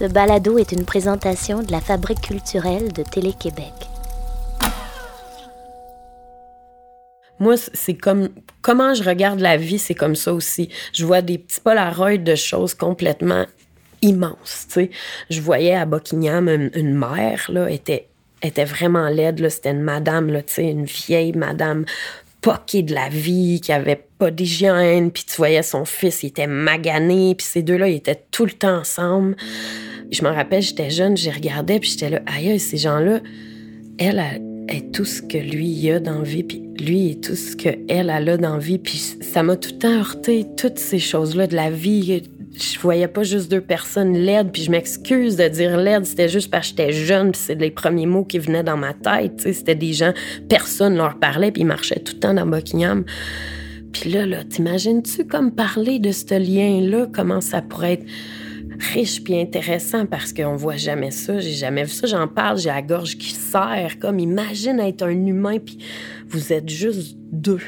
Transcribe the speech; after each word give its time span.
Ce 0.00 0.06
balado 0.06 0.56
est 0.56 0.72
une 0.72 0.86
présentation 0.86 1.62
de 1.62 1.70
la 1.70 1.82
Fabrique 1.82 2.22
culturelle 2.22 2.90
de 2.90 3.02
Télé-Québec. 3.02 3.74
Moi, 7.38 7.56
c'est 7.58 7.98
comme 7.98 8.30
comment 8.62 8.94
je 8.94 9.04
regarde 9.04 9.40
la 9.40 9.58
vie, 9.58 9.78
c'est 9.78 9.94
comme 9.94 10.14
ça 10.14 10.32
aussi. 10.32 10.70
Je 10.94 11.04
vois 11.04 11.20
des 11.20 11.36
petits 11.36 11.60
polaroids 11.60 12.16
de 12.16 12.34
choses 12.34 12.72
complètement 12.72 13.44
immenses. 14.00 14.68
Tu 14.68 14.72
sais, 14.72 14.90
je 15.28 15.42
voyais 15.42 15.74
à 15.74 15.84
Buckingham 15.84 16.48
une, 16.48 16.94
mère 16.94 17.50
là 17.50 17.68
était 17.70 18.08
était 18.42 18.64
vraiment 18.64 19.10
laide. 19.10 19.46
C'était 19.50 19.72
une 19.72 19.82
madame 19.82 20.30
là, 20.30 20.40
une 20.56 20.86
vieille 20.86 21.34
madame 21.34 21.84
poquée 22.40 22.82
de 22.82 22.94
la 22.94 23.10
vie, 23.10 23.60
qui 23.62 23.70
avait 23.70 24.02
pas 24.18 24.30
d'hygiène, 24.30 25.10
puis 25.10 25.24
tu 25.24 25.36
voyais 25.36 25.62
son 25.62 25.84
fils, 25.84 26.22
il 26.22 26.28
était 26.28 26.46
magané, 26.46 27.34
puis 27.34 27.46
ces 27.46 27.60
deux-là, 27.60 27.88
ils 27.88 27.96
étaient 27.96 28.22
tout 28.30 28.46
le 28.46 28.52
temps 28.52 28.78
ensemble. 28.78 29.36
Je 30.10 30.24
me 30.24 30.28
rappelle, 30.28 30.62
j'étais 30.62 30.90
jeune, 30.90 31.16
j'y 31.16 31.30
regardais, 31.30 31.78
puis 31.78 31.90
j'étais 31.90 32.10
là, 32.10 32.20
aïe, 32.26 32.58
ces 32.58 32.76
gens-là, 32.76 33.20
elle, 33.98 34.22
est 34.68 34.92
tout 34.92 35.04
ce 35.04 35.22
que 35.22 35.38
lui 35.38 35.90
a 35.90 36.00
dans 36.00 36.22
vie, 36.22 36.42
puis 36.42 36.62
lui 36.80 37.10
est 37.10 37.24
tout 37.24 37.36
ce 37.36 37.54
qu'elle 37.54 37.84
elle 37.88 38.10
a 38.10 38.36
dans 38.36 38.58
vie, 38.58 38.78
puis 38.78 38.98
ça 38.98 39.42
m'a 39.42 39.56
tout 39.56 39.70
le 39.72 39.78
temps 39.78 39.98
heurté, 39.98 40.46
toutes 40.56 40.78
ces 40.78 40.98
choses-là 40.98 41.46
de 41.46 41.54
la 41.54 41.70
vie. 41.70 42.22
Je 42.52 42.78
voyais 42.80 43.06
pas 43.06 43.22
juste 43.22 43.50
deux 43.50 43.60
personnes 43.60 44.14
laides, 44.14 44.50
puis 44.52 44.62
je 44.62 44.70
m'excuse 44.70 45.36
de 45.36 45.46
dire 45.46 45.76
laide, 45.76 46.04
c'était 46.04 46.28
juste 46.28 46.50
parce 46.50 46.72
que 46.72 46.76
j'étais 46.78 46.92
jeune, 46.92 47.32
puis 47.32 47.40
c'est 47.44 47.54
les 47.54 47.70
premiers 47.70 48.06
mots 48.06 48.24
qui 48.24 48.38
venaient 48.38 48.64
dans 48.64 48.76
ma 48.76 48.94
tête. 48.94 49.40
C'était 49.40 49.76
des 49.76 49.92
gens, 49.92 50.12
personne 50.48 50.96
leur 50.96 51.18
parlait, 51.18 51.52
puis 51.52 51.62
ils 51.62 51.66
marchaient 51.66 52.00
tout 52.00 52.14
le 52.14 52.20
temps 52.20 52.34
dans 52.34 52.46
Buckingham. 52.46 53.04
Puis 53.92 54.10
là, 54.10 54.26
là, 54.26 54.44
t'imagines-tu 54.44 55.26
comme 55.26 55.52
parler 55.52 55.98
de 55.98 56.12
ce 56.12 56.38
lien-là, 56.38 57.06
comment 57.12 57.40
ça 57.40 57.62
pourrait 57.62 57.94
être 57.94 58.06
riche 58.80 59.22
puis 59.22 59.38
intéressant 59.38 60.06
parce 60.06 60.32
qu'on 60.32 60.56
voit 60.56 60.76
jamais 60.76 61.10
ça, 61.10 61.38
j'ai 61.38 61.52
jamais 61.52 61.84
vu 61.84 61.90
ça, 61.90 62.06
j'en 62.06 62.26
parle, 62.26 62.58
j'ai 62.58 62.68
la 62.68 62.82
gorge 62.82 63.16
qui 63.16 63.30
serre, 63.30 63.98
comme 64.00 64.18
imagine 64.18 64.80
être 64.80 65.02
un 65.02 65.26
humain 65.26 65.58
puis 65.58 65.78
vous 66.28 66.52
êtes 66.52 66.68
juste 66.68 67.16
deux. 67.30 67.60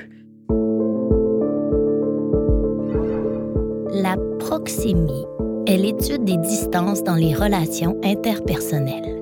La 3.94 4.16
proxémie 4.38 5.24
est 5.66 5.76
l'étude 5.76 6.24
des 6.24 6.38
distances 6.38 7.04
dans 7.04 7.14
les 7.14 7.34
relations 7.34 8.00
interpersonnelles. 8.02 9.20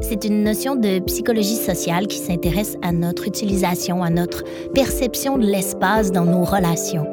C'est 0.00 0.24
une 0.24 0.44
notion 0.44 0.76
de 0.76 1.00
psychologie 1.00 1.56
sociale 1.56 2.06
qui 2.06 2.18
s'intéresse 2.18 2.76
à 2.82 2.92
notre 2.92 3.26
utilisation, 3.26 4.02
à 4.02 4.10
notre 4.10 4.44
perception 4.72 5.38
de 5.38 5.46
l'espace 5.46 6.12
dans 6.12 6.24
nos 6.24 6.44
relations, 6.44 7.06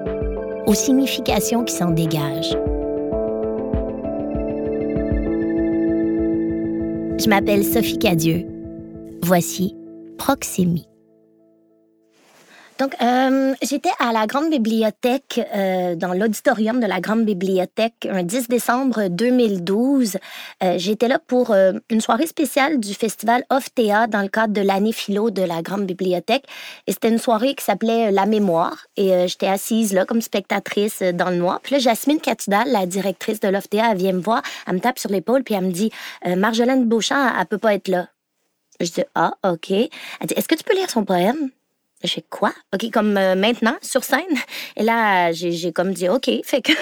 aux 0.67 0.73
significations 0.73 1.63
qui 1.63 1.73
s'en 1.73 1.91
dégagent. 1.91 2.55
Je 7.17 7.30
m'appelle 7.30 7.63
Sophie 7.63 7.97
Cadieux. 7.97 8.45
Voici 9.23 9.73
Proxémie. 10.17 10.88
Donc, 12.78 12.94
euh, 13.02 13.54
j'étais 13.62 13.92
à 14.00 14.12
la 14.12 14.28
Grande 14.28 14.50
Bibliothèque, 14.50 15.40
euh, 15.56 15.95
dans 15.95 16.14
l'auditorium 16.14 16.82
de 16.82 16.86
la 16.86 17.00
Grande 17.00 17.23
Bibliothèque, 17.23 18.06
un 18.12 18.22
10 18.22 18.50
décembre 18.50 19.08
2012. 19.08 20.17
Euh, 20.62 20.78
j'étais 20.78 21.08
là 21.08 21.17
pour 21.26 21.54
une 21.54 22.02
soirée 22.02 22.28
spéciale 22.28 22.82
du 22.82 22.94
festival 22.94 23.45
Théâtre 23.73 24.12
dans 24.12 24.22
le 24.22 24.28
cadre 24.28 24.54
de 24.54 24.59
l'année 24.59 24.92
philo 24.92 25.32
de 25.32 25.42
la 25.42 25.62
Grande 25.62 25.86
Bibliothèque. 25.86 26.44
Et 26.86 26.92
c'était 26.92 27.08
une 27.08 27.17
soirée 27.17 27.56
qui 27.56 27.64
s'appelait 27.64 28.12
La 28.12 28.26
Mémoire. 28.26 28.88
Et 28.98 29.28
j'étais 29.28 29.48
assise 29.48 29.94
là 29.94 30.06
comme 30.06 30.22
spectatrice 30.22 31.02
dans 31.02 31.30
le 31.30 31.38
noir. 31.38 31.62
Puis 31.62 31.76
là, 31.76 31.80
Jasmine 31.80 32.20
Catudal, 32.20 32.70
la 32.72 32.86
directrice 32.86 33.39
de 33.39 33.48
Théâtre, 33.48 33.92
elle 33.92 33.98
vient 33.98 34.14
me 34.14 34.22
voir, 34.22 34.42
elle 34.67 34.76
me 34.76 34.80
tape 34.80 35.00
sur 35.00 35.10
l'épaule, 35.10 35.44
puis 35.44 35.56
elle 35.56 35.66
me 35.66 35.72
dit 35.72 35.92
Marjolaine 36.26 36.86
Beauchamp, 36.86 37.16
elle, 37.16 37.33
elle 37.39 37.45
peut 37.45 37.58
pas 37.58 37.73
être 37.73 37.88
là. 37.88 38.10
Je 38.82 38.92
dis 38.92 39.04
Ah, 39.16 39.33
OK. 39.45 39.72
Elle 39.72 39.89
dit 40.28 40.33
Est-ce 40.36 40.48
que 40.48 40.55
tu 40.55 40.64
peux 40.64 40.76
lire 40.76 40.89
son 40.89 41.05
poème 41.05 41.49
je 42.05 42.14
fais 42.14 42.26
quoi? 42.30 42.54
OK, 42.73 42.89
comme 42.92 43.17
euh, 43.17 43.36
maintenant, 43.36 43.76
sur 43.82 44.04
scène. 44.04 44.21
Et 44.76 44.83
là, 44.83 45.32
j'ai 45.32 45.71
comme 45.71 45.93
dit 45.93 46.10
OK. 46.10 46.30
Fait 46.43 46.61
que, 46.61 46.73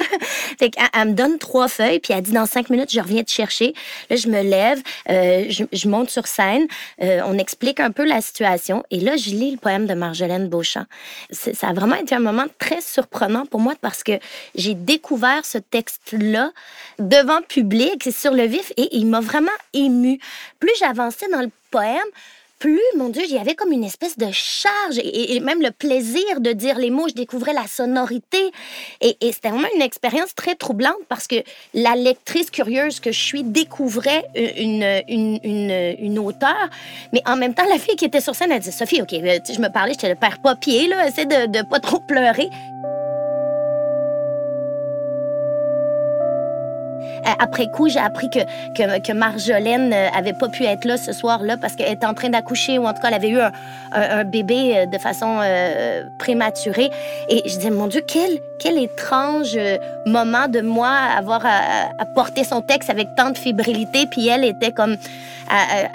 fait 0.59 0.71
elle, 0.93 1.09
me 1.09 1.13
donne 1.13 1.37
trois 1.37 1.67
feuilles, 1.67 1.99
puis 1.99 2.13
elle 2.13 2.21
dit 2.21 2.31
dans 2.31 2.45
cinq 2.45 2.69
minutes, 2.69 2.91
je 2.91 2.99
reviens 2.99 3.23
te 3.23 3.31
chercher. 3.31 3.73
Là, 4.09 4.15
je 4.15 4.27
me 4.27 4.41
lève, 4.41 4.81
euh, 5.09 5.45
je, 5.49 5.87
monte 5.87 6.09
sur 6.09 6.27
scène, 6.27 6.67
euh, 7.01 7.21
on 7.25 7.37
explique 7.37 7.79
un 7.79 7.91
peu 7.91 8.03
la 8.05 8.21
situation. 8.21 8.83
Et 8.91 8.99
là, 8.99 9.15
je 9.15 9.29
lis 9.29 9.51
le 9.51 9.57
poème 9.57 9.85
de 9.85 9.93
Marjolaine 9.93 10.49
Beauchamp. 10.49 10.85
Ça 11.31 11.67
a 11.67 11.73
vraiment 11.73 11.95
été 11.95 12.15
un 12.15 12.19
moment 12.19 12.45
très 12.59 12.81
surprenant 12.81 13.45
pour 13.45 13.59
moi 13.59 13.73
parce 13.81 14.03
que 14.03 14.13
j'ai 14.55 14.73
découvert 14.73 15.45
ce 15.45 15.57
texte-là 15.57 16.51
devant 16.99 17.41
public, 17.41 18.01
c'est 18.03 18.11
sur 18.11 18.33
le 18.33 18.43
vif, 18.43 18.71
et 18.77 18.89
il 18.95 19.07
m'a 19.07 19.21
vraiment 19.21 19.51
ému. 19.73 20.19
Plus 20.59 20.73
j'avançais 20.79 21.27
dans 21.29 21.41
le 21.41 21.51
poème, 21.71 21.99
plus, 22.63 22.79
mon 22.95 23.09
Dieu, 23.09 23.23
il 23.27 23.35
y 23.35 23.37
avait 23.37 23.55
comme 23.55 23.73
une 23.73 23.83
espèce 23.83 24.17
de 24.17 24.31
charge 24.31 24.97
et, 24.97 25.37
même 25.41 25.61
le 25.61 25.71
plaisir 25.71 26.39
de 26.39 26.53
dire 26.53 26.79
les 26.79 26.91
mots. 26.91 27.09
Je 27.09 27.13
découvrais 27.13 27.51
la 27.51 27.67
sonorité. 27.67 28.51
Et, 29.01 29.17
c'était 29.33 29.49
vraiment 29.49 29.67
une 29.75 29.81
expérience 29.81 30.33
très 30.33 30.55
troublante 30.55 30.95
parce 31.09 31.27
que 31.27 31.35
la 31.73 31.97
lectrice 31.97 32.49
curieuse 32.49 33.01
que 33.01 33.11
je 33.11 33.19
suis 33.19 33.43
découvrait 33.43 34.23
une, 34.33 35.01
une, 35.09 35.39
une, 35.99 36.19
auteure. 36.19 36.69
Mais 37.11 37.21
en 37.25 37.35
même 37.35 37.53
temps, 37.53 37.65
la 37.69 37.77
fille 37.77 37.97
qui 37.97 38.05
était 38.05 38.21
sur 38.21 38.33
scène, 38.33 38.53
elle 38.53 38.61
disait 38.61 38.71
Sophie, 38.71 39.01
OK, 39.01 39.11
euh, 39.11 39.39
je 39.45 39.59
me 39.59 39.67
parlais, 39.67 39.91
j'étais 39.91 40.07
le 40.07 40.15
père 40.15 40.41
papier, 40.41 40.87
là, 40.87 41.05
essaie 41.05 41.25
de 41.25 41.57
ne 41.57 41.63
pas 41.63 41.81
trop 41.81 41.99
pleurer. 41.99 42.47
Après 47.39 47.67
coup, 47.67 47.87
j'ai 47.89 47.99
appris 47.99 48.29
que, 48.29 48.39
que, 48.75 48.99
que 48.99 49.13
Marjolaine 49.13 49.93
euh, 49.93 50.07
avait 50.15 50.33
pas 50.33 50.49
pu 50.49 50.65
être 50.65 50.85
là 50.85 50.97
ce 50.97 51.13
soir-là 51.13 51.57
parce 51.57 51.75
qu'elle 51.75 51.91
était 51.91 52.05
en 52.05 52.13
train 52.13 52.29
d'accoucher 52.29 52.77
ou 52.77 52.85
en 52.85 52.93
tout 52.93 53.01
cas, 53.01 53.09
elle 53.09 53.13
avait 53.13 53.29
eu 53.29 53.39
un, 53.39 54.23
bébé 54.23 54.77
euh, 54.77 54.85
de 54.85 54.97
façon 54.97 55.39
prématurée. 56.19 56.89
Et 57.29 57.41
je 57.45 57.55
disais, 57.55 57.69
mon 57.69 57.87
Dieu, 57.87 58.01
quel, 58.05 58.39
quel 58.59 58.77
étrange 58.77 59.57
moment 60.05 60.47
de 60.47 60.61
moi 60.61 60.89
avoir 60.89 61.45
à, 61.45 62.05
porter 62.15 62.43
son 62.43 62.61
texte 62.61 62.89
avec 62.89 63.15
tant 63.15 63.31
de 63.31 63.37
fébrilité, 63.37 64.05
puis 64.05 64.27
elle 64.27 64.45
était 64.45 64.71
comme 64.71 64.97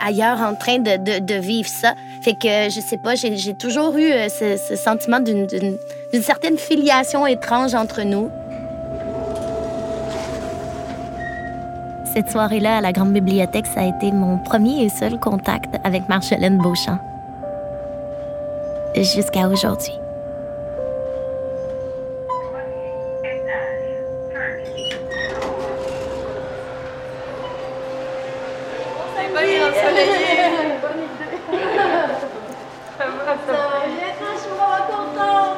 ailleurs 0.05 0.41
en 0.41 0.55
train 0.55 0.78
de, 0.78 1.34
vivre 1.39 1.69
ça. 1.69 1.95
Fait 2.22 2.34
que, 2.34 2.71
je 2.71 2.81
sais 2.81 2.99
pas, 2.99 3.15
j'ai 3.15 3.55
toujours 3.55 3.97
eu 3.97 4.10
ce, 4.28 4.56
ce 4.56 4.77
sentiment 4.77 5.21
d'une 5.21 5.78
certaine 6.22 6.59
filiation 6.59 7.27
étrange 7.27 7.75
entre 7.75 8.03
nous. 8.03 8.31
Cette 12.19 12.33
soirée-là 12.33 12.79
à 12.79 12.81
la 12.81 12.91
Grande 12.91 13.12
Bibliothèque, 13.12 13.69
ça 13.69 13.83
a 13.83 13.84
été 13.84 14.11
mon 14.11 14.39
premier 14.39 14.83
et 14.83 14.89
seul 14.89 15.21
contact 15.21 15.77
avec 15.84 16.09
Marjolaine 16.09 16.59
Beauchamp. 16.59 16.99
Jusqu'à 18.97 19.47
aujourd'hui. 19.47 19.93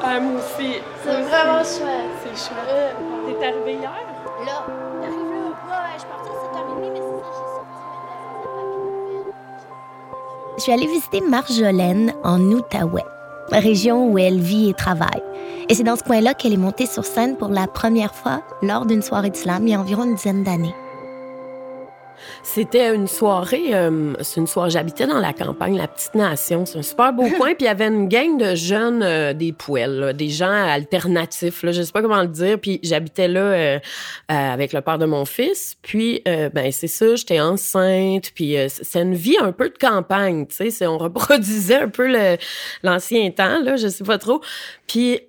Ah, 0.03 0.20
moi 0.20 0.32
aussi. 0.37 0.75
C'est 1.03 1.22
vraiment 1.22 1.65
chouette. 1.65 2.10
C'est 2.22 2.37
chouette. 2.37 2.97
T'es 3.41 3.47
arrivé 3.47 3.72
hier? 3.76 3.93
Là. 4.44 4.89
Je 10.60 10.65
suis 10.65 10.72
allée 10.72 10.87
visiter 10.87 11.22
Marjolaine 11.22 12.12
en 12.22 12.38
Outaouais, 12.38 13.06
région 13.50 14.12
où 14.12 14.19
elle 14.19 14.41
vit 14.41 14.69
et 14.69 14.75
travaille. 14.75 15.22
Et 15.70 15.75
c'est 15.75 15.84
dans 15.84 15.96
ce 15.96 16.02
coin-là 16.02 16.34
qu'elle 16.34 16.52
est 16.52 16.58
montée 16.58 16.84
sur 16.84 17.06
scène 17.06 17.38
pour 17.38 17.49
la 17.49 17.67
première 17.67 18.14
fois 18.14 18.43
lors 18.61 18.84
d'une 18.84 19.00
soirée 19.00 19.31
de 19.31 19.37
slam 19.37 19.67
il 19.67 19.70
y 19.70 19.75
a 19.75 19.81
environ 19.81 20.05
une 20.05 20.17
dizaine 20.17 20.44
d'années. 20.44 20.75
C'était 22.42 22.94
une 22.94 23.06
soirée, 23.06 23.75
euh, 23.75 24.14
c'est 24.22 24.40
une 24.40 24.46
soirée, 24.46 24.70
j'habitais 24.70 25.06
dans 25.06 25.19
la 25.19 25.32
campagne, 25.32 25.76
la 25.76 25.87
petite 25.87 26.14
nation, 26.14 26.64
c'est 26.64 26.78
un 26.78 26.82
super 26.82 27.12
beau 27.12 27.28
coin, 27.37 27.48
puis 27.54 27.60
il 27.60 27.64
y 27.64 27.69
avait 27.69 27.87
une 27.87 28.08
gang 28.08 28.38
de 28.38 28.54
jeunes 28.54 29.02
euh, 29.02 29.34
des 29.34 29.52
poêles, 29.52 30.14
des 30.16 30.28
gens 30.28 30.50
alternatifs, 30.50 31.62
là, 31.62 31.72
je 31.72 31.82
sais 31.82 31.92
pas 31.92 32.00
comment 32.00 32.22
le 32.22 32.28
dire, 32.28 32.58
puis 32.58 32.81
j'habitais 32.82 33.28
là 33.28 33.40
euh, 33.40 33.78
avec 34.28 34.72
le 34.72 34.81
père 34.81 34.98
de 34.98 35.06
mon 35.06 35.25
fils, 35.25 35.76
puis 35.82 36.22
ben 36.25 36.72
c'est 36.72 36.87
ça, 36.87 37.14
j'étais 37.14 37.40
enceinte, 37.40 38.31
puis 38.34 38.56
c'est 38.69 39.00
une 39.00 39.14
vie 39.14 39.36
un 39.40 39.52
peu 39.52 39.69
de 39.69 39.78
campagne, 39.78 40.46
tu 40.46 40.70
sais, 40.70 40.86
on 40.86 40.98
reproduisait 40.98 41.82
un 41.82 41.88
peu 41.88 42.08
l'ancien 42.82 43.31
temps, 43.31 43.60
là, 43.60 43.76
je 43.76 43.88
sais 43.88 44.04
pas 44.04 44.19
trop, 44.19 44.40
puis 44.86 45.20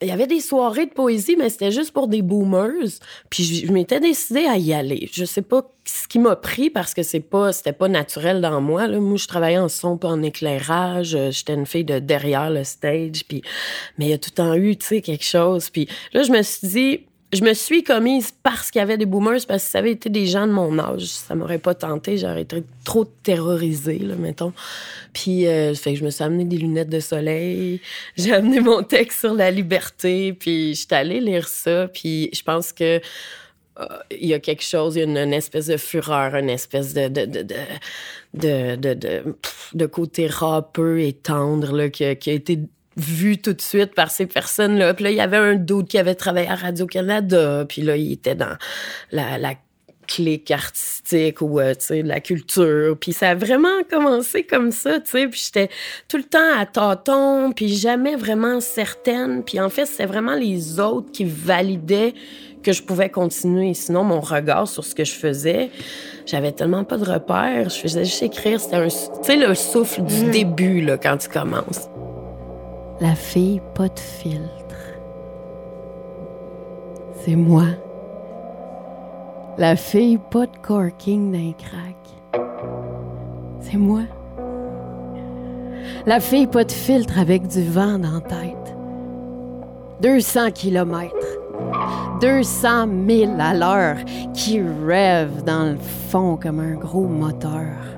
il 0.00 0.08
y 0.08 0.12
avait 0.12 0.28
des 0.28 0.40
soirées 0.40 0.86
de 0.86 0.92
poésie, 0.92 1.34
mais 1.36 1.50
c'était 1.50 1.72
juste 1.72 1.90
pour 1.90 2.06
des 2.06 2.22
boomers. 2.22 3.00
Puis 3.30 3.42
je, 3.42 3.72
m'étais 3.72 3.98
décidée 3.98 4.46
à 4.46 4.56
y 4.56 4.72
aller. 4.72 5.08
Je 5.12 5.24
sais 5.24 5.42
pas 5.42 5.62
ce 5.84 6.06
qui 6.06 6.20
m'a 6.20 6.36
pris 6.36 6.70
parce 6.70 6.94
que 6.94 7.02
c'est 7.02 7.20
pas, 7.20 7.52
c'était 7.52 7.72
pas 7.72 7.88
naturel 7.88 8.40
dans 8.40 8.60
moi. 8.60 8.86
Là. 8.86 9.00
Moi, 9.00 9.16
je 9.16 9.26
travaillais 9.26 9.58
en 9.58 9.68
son, 9.68 9.96
pas 9.96 10.08
en 10.08 10.22
éclairage. 10.22 11.18
J'étais 11.30 11.54
une 11.54 11.66
fille 11.66 11.84
de 11.84 11.98
derrière 11.98 12.48
le 12.48 12.62
stage. 12.62 13.24
Puis, 13.26 13.42
mais 13.98 14.06
il 14.06 14.10
y 14.10 14.14
a 14.14 14.18
tout 14.18 14.30
le 14.30 14.36
temps 14.36 14.54
eu, 14.54 14.76
tu 14.76 14.86
sais, 14.86 15.02
quelque 15.02 15.24
chose. 15.24 15.68
Puis 15.68 15.88
là, 16.12 16.22
je 16.22 16.30
me 16.30 16.42
suis 16.42 16.68
dit, 16.68 17.00
je 17.32 17.44
me 17.44 17.52
suis 17.52 17.82
commise 17.82 18.32
parce 18.42 18.70
qu'il 18.70 18.78
y 18.78 18.82
avait 18.82 18.96
des 18.96 19.04
boomers, 19.04 19.40
parce 19.46 19.64
que 19.64 19.70
ça 19.70 19.78
avait 19.78 19.92
été 19.92 20.08
des 20.08 20.26
gens 20.26 20.46
de 20.46 20.52
mon 20.52 20.78
âge. 20.78 21.04
Ça 21.04 21.34
m'aurait 21.34 21.58
pas 21.58 21.74
tenté, 21.74 22.16
j'aurais 22.16 22.42
été 22.42 22.62
trop 22.84 23.04
terrorisée, 23.04 23.98
là, 23.98 24.14
mettons. 24.16 24.54
Puis, 25.12 25.46
euh, 25.46 25.74
fait 25.74 25.92
que 25.92 25.98
je 25.98 26.04
me 26.04 26.10
suis 26.10 26.24
amené 26.24 26.44
des 26.44 26.56
lunettes 26.56 26.88
de 26.88 27.00
soleil, 27.00 27.80
j'ai 28.16 28.32
amené 28.32 28.60
mon 28.60 28.82
texte 28.82 29.20
sur 29.20 29.34
la 29.34 29.50
liberté, 29.50 30.32
puis 30.32 30.74
j'étais 30.74 30.94
allée 30.94 31.20
lire 31.20 31.48
ça, 31.48 31.88
puis 31.88 32.30
je 32.32 32.42
pense 32.42 32.72
que 32.72 33.00
euh, 33.78 33.86
il 34.10 34.26
y 34.26 34.34
a 34.34 34.40
quelque 34.40 34.64
chose, 34.64 34.96
il 34.96 35.00
y 35.00 35.02
a 35.02 35.22
une, 35.22 35.32
espèce 35.34 35.66
de 35.66 35.76
fureur, 35.76 36.34
une 36.34 36.50
espèce 36.50 36.94
de 36.94 37.08
de, 37.08 37.26
de, 37.26 37.42
de, 38.34 38.94
de, 38.94 39.36
de, 39.74 39.86
côté 39.86 40.26
râpeux 40.26 41.00
et 41.00 41.12
tendre 41.12 41.76
là, 41.76 41.88
qui 41.90 42.04
a 42.04 42.10
été 42.10 42.58
vu 42.98 43.38
tout 43.38 43.52
de 43.52 43.60
suite 43.60 43.94
par 43.94 44.10
ces 44.10 44.26
personnes-là. 44.26 44.92
Puis 44.94 45.04
là, 45.04 45.10
il 45.10 45.16
y 45.16 45.20
avait 45.20 45.36
un 45.36 45.54
doute 45.54 45.88
qui 45.88 45.98
avait 45.98 46.14
travaillé 46.14 46.48
à 46.48 46.56
Radio-Canada, 46.56 47.64
puis 47.68 47.82
là, 47.82 47.96
il 47.96 48.12
était 48.12 48.34
dans 48.34 48.56
la, 49.12 49.38
la 49.38 49.54
clique 50.08 50.50
artistique 50.50 51.40
ou, 51.42 51.60
euh, 51.60 51.74
tu 51.74 51.86
sais, 51.86 52.02
de 52.02 52.08
la 52.08 52.20
culture. 52.20 52.96
Puis 52.98 53.12
ça 53.12 53.30
a 53.30 53.34
vraiment 53.34 53.68
commencé 53.88 54.42
comme 54.42 54.72
ça, 54.72 54.98
tu 54.98 55.10
sais. 55.10 55.28
Puis 55.28 55.42
j'étais 55.46 55.68
tout 56.08 56.16
le 56.16 56.24
temps 56.24 56.58
à 56.58 56.66
tâtons, 56.66 57.52
puis 57.52 57.68
jamais 57.68 58.16
vraiment 58.16 58.60
certaine. 58.60 59.44
Puis 59.44 59.60
en 59.60 59.68
fait, 59.68 59.86
c'était 59.86 60.06
vraiment 60.06 60.34
les 60.34 60.80
autres 60.80 61.12
qui 61.12 61.24
validaient 61.24 62.14
que 62.62 62.72
je 62.72 62.82
pouvais 62.82 63.10
continuer. 63.10 63.74
Sinon, 63.74 64.02
mon 64.02 64.20
regard 64.20 64.66
sur 64.66 64.84
ce 64.84 64.94
que 64.94 65.04
je 65.04 65.12
faisais, 65.12 65.70
j'avais 66.26 66.52
tellement 66.52 66.84
pas 66.84 66.96
de 66.96 67.04
repères. 67.04 67.68
Je 67.68 67.78
faisais 67.78 68.04
juste 68.04 68.22
écrire. 68.22 68.60
C'était 68.60 68.76
un, 68.76 68.88
tu 68.88 68.96
sais, 69.22 69.36
le 69.36 69.54
souffle 69.54 70.02
du 70.02 70.24
mm. 70.24 70.30
début, 70.30 70.80
là, 70.80 70.98
quand 70.98 71.18
tu 71.18 71.28
commences. 71.28 71.88
La 73.00 73.14
fille 73.14 73.62
pas 73.74 73.88
de 73.88 74.00
filtre. 74.00 74.98
C'est 77.20 77.36
moi. 77.36 77.66
La 79.56 79.76
fille 79.76 80.18
pas 80.18 80.46
de 80.46 80.56
corking 80.60 81.30
d'un 81.30 81.52
crack. 81.52 82.42
C'est 83.60 83.76
moi. 83.76 84.00
La 86.06 86.18
fille 86.18 86.48
pas 86.48 86.64
de 86.64 86.72
filtre 86.72 87.20
avec 87.20 87.46
du 87.46 87.62
vent 87.62 88.00
dans 88.00 88.14
la 88.14 88.20
tête. 88.20 88.76
200 90.02 90.50
kilomètres. 90.50 91.14
200 92.20 92.88
000 93.06 93.32
à 93.38 93.54
l'heure 93.54 94.04
qui 94.34 94.60
rêve 94.60 95.44
dans 95.44 95.70
le 95.70 95.78
fond 95.78 96.36
comme 96.36 96.58
un 96.58 96.74
gros 96.74 97.06
moteur. 97.06 97.97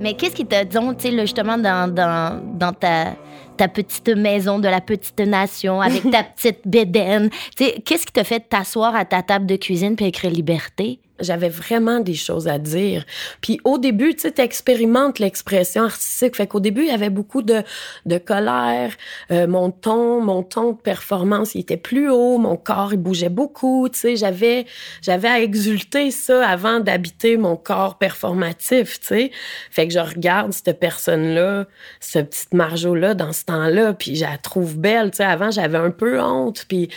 Mais 0.00 0.14
qu'est-ce 0.14 0.34
qui 0.34 0.46
tu 0.46 0.56
sais, 0.98 1.18
justement, 1.18 1.58
dans, 1.58 1.92
dans, 1.92 2.40
dans 2.54 2.72
ta, 2.72 3.16
ta 3.56 3.68
petite 3.68 4.08
maison 4.08 4.58
de 4.58 4.68
la 4.68 4.80
petite 4.80 5.20
nation 5.20 5.80
avec 5.80 6.02
ta 6.10 6.22
petite 6.22 6.60
bédaine, 6.64 7.30
tu 7.56 7.64
sais, 7.64 7.82
qu'est-ce 7.84 8.06
qui 8.06 8.12
te 8.12 8.22
fait 8.22 8.40
t'asseoir 8.40 8.94
à 8.94 9.04
ta 9.04 9.22
table 9.22 9.46
de 9.46 9.56
cuisine 9.56 9.96
puis 9.96 10.06
écrire 10.06 10.30
liberté? 10.30 11.00
J'avais 11.20 11.48
vraiment 11.48 12.00
des 12.00 12.14
choses 12.14 12.48
à 12.48 12.58
dire. 12.58 13.04
Puis 13.40 13.60
au 13.64 13.78
début, 13.78 14.14
tu 14.14 14.22
sais, 14.22 14.32
t'expérimentes 14.32 15.18
l'expression 15.18 15.84
artistique. 15.84 16.36
Fait 16.36 16.46
qu'au 16.46 16.60
début, 16.60 16.82
il 16.82 16.88
y 16.88 16.92
avait 16.92 17.10
beaucoup 17.10 17.42
de, 17.42 17.62
de 18.06 18.18
colère. 18.18 18.92
Euh, 19.30 19.46
mon 19.46 19.70
ton, 19.70 20.20
mon 20.20 20.42
ton 20.42 20.72
de 20.72 20.80
performance, 20.80 21.54
il 21.54 21.60
était 21.60 21.76
plus 21.76 22.10
haut. 22.10 22.38
Mon 22.38 22.56
corps, 22.56 22.92
il 22.92 22.98
bougeait 22.98 23.28
beaucoup. 23.28 23.88
Tu 23.88 23.98
sais, 23.98 24.16
j'avais, 24.16 24.66
j'avais 25.02 25.28
à 25.28 25.40
exulter 25.40 26.10
ça 26.10 26.46
avant 26.46 26.80
d'habiter 26.80 27.36
mon 27.36 27.56
corps 27.56 27.98
performatif, 27.98 29.00
tu 29.00 29.06
sais. 29.06 29.30
Fait 29.70 29.86
que 29.86 29.94
je 29.94 29.98
regarde 29.98 30.52
cette 30.52 30.78
personne-là, 30.78 31.66
cette 32.00 32.30
petite 32.30 32.54
Marjo-là, 32.54 33.14
dans 33.14 33.32
ce 33.32 33.44
temps-là, 33.44 33.92
puis 33.92 34.16
je 34.16 34.24
la 34.24 34.38
trouve 34.38 34.78
belle. 34.78 35.10
Tu 35.10 35.18
sais, 35.18 35.24
avant, 35.24 35.50
j'avais 35.50 35.78
un 35.78 35.90
peu 35.90 36.20
honte. 36.20 36.64
Puis 36.68 36.88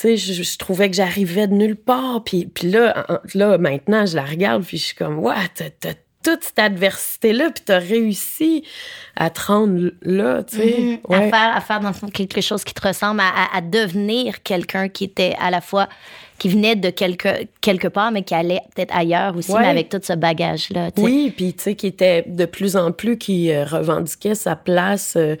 sais, 0.00 0.16
je, 0.16 0.58
trouvais 0.58 0.88
que 0.90 0.96
j'arrivais 0.96 1.46
de 1.46 1.54
nulle 1.54 1.76
part. 1.76 2.22
Puis, 2.24 2.46
puis 2.46 2.70
là, 2.70 3.06
là, 3.34 3.58
maintenant, 3.58 4.06
je 4.06 4.16
la 4.16 4.24
regarde, 4.24 4.64
puis 4.64 4.78
je 4.78 4.84
suis 4.84 4.94
comme, 4.94 5.18
ouais, 5.18 5.34
t'as, 5.54 5.94
toute 6.22 6.44
cette 6.44 6.58
adversité-là, 6.58 7.50
puis 7.50 7.64
t'as 7.64 7.78
réussi 7.78 8.64
à 9.16 9.30
te 9.30 9.40
rendre 9.40 9.90
là, 10.02 10.42
tu 10.44 10.56
sais. 10.56 11.00
Mm-hmm. 11.08 11.14
à, 11.14 11.20
faire, 11.22 11.56
à 11.56 11.60
faire, 11.60 11.80
dans 11.80 11.88
le 11.88 11.94
fond, 11.94 12.08
quelque 12.08 12.40
chose 12.40 12.64
qui 12.64 12.74
te 12.74 12.86
ressemble, 12.86 13.20
à, 13.20 13.60
devenir 13.60 14.42
quelqu'un 14.42 14.88
qui 14.88 15.04
était 15.04 15.34
à 15.40 15.50
la 15.50 15.60
fois, 15.60 15.88
qui 16.38 16.48
venait 16.48 16.76
de 16.76 16.90
quelque, 16.90 17.46
quelque 17.60 17.88
part, 17.88 18.12
mais 18.12 18.22
qui 18.22 18.34
allait 18.34 18.60
peut-être 18.74 18.94
ailleurs 18.94 19.36
aussi, 19.36 19.52
mais 19.52 19.66
avec 19.66 19.88
tout 19.88 20.00
ce 20.02 20.12
bagage-là. 20.12 20.90
Oui, 20.96 21.32
puis 21.36 21.54
tu 21.54 21.62
sais, 21.64 21.74
qui 21.74 21.88
était 21.88 22.24
de 22.26 22.44
plus 22.44 22.76
en 22.76 22.92
plus, 22.92 23.18
qui 23.18 23.50
euh, 23.50 23.64
revendiquait 23.64 24.34
sa 24.34 24.56
place. 24.56 25.14
Euh, 25.16 25.36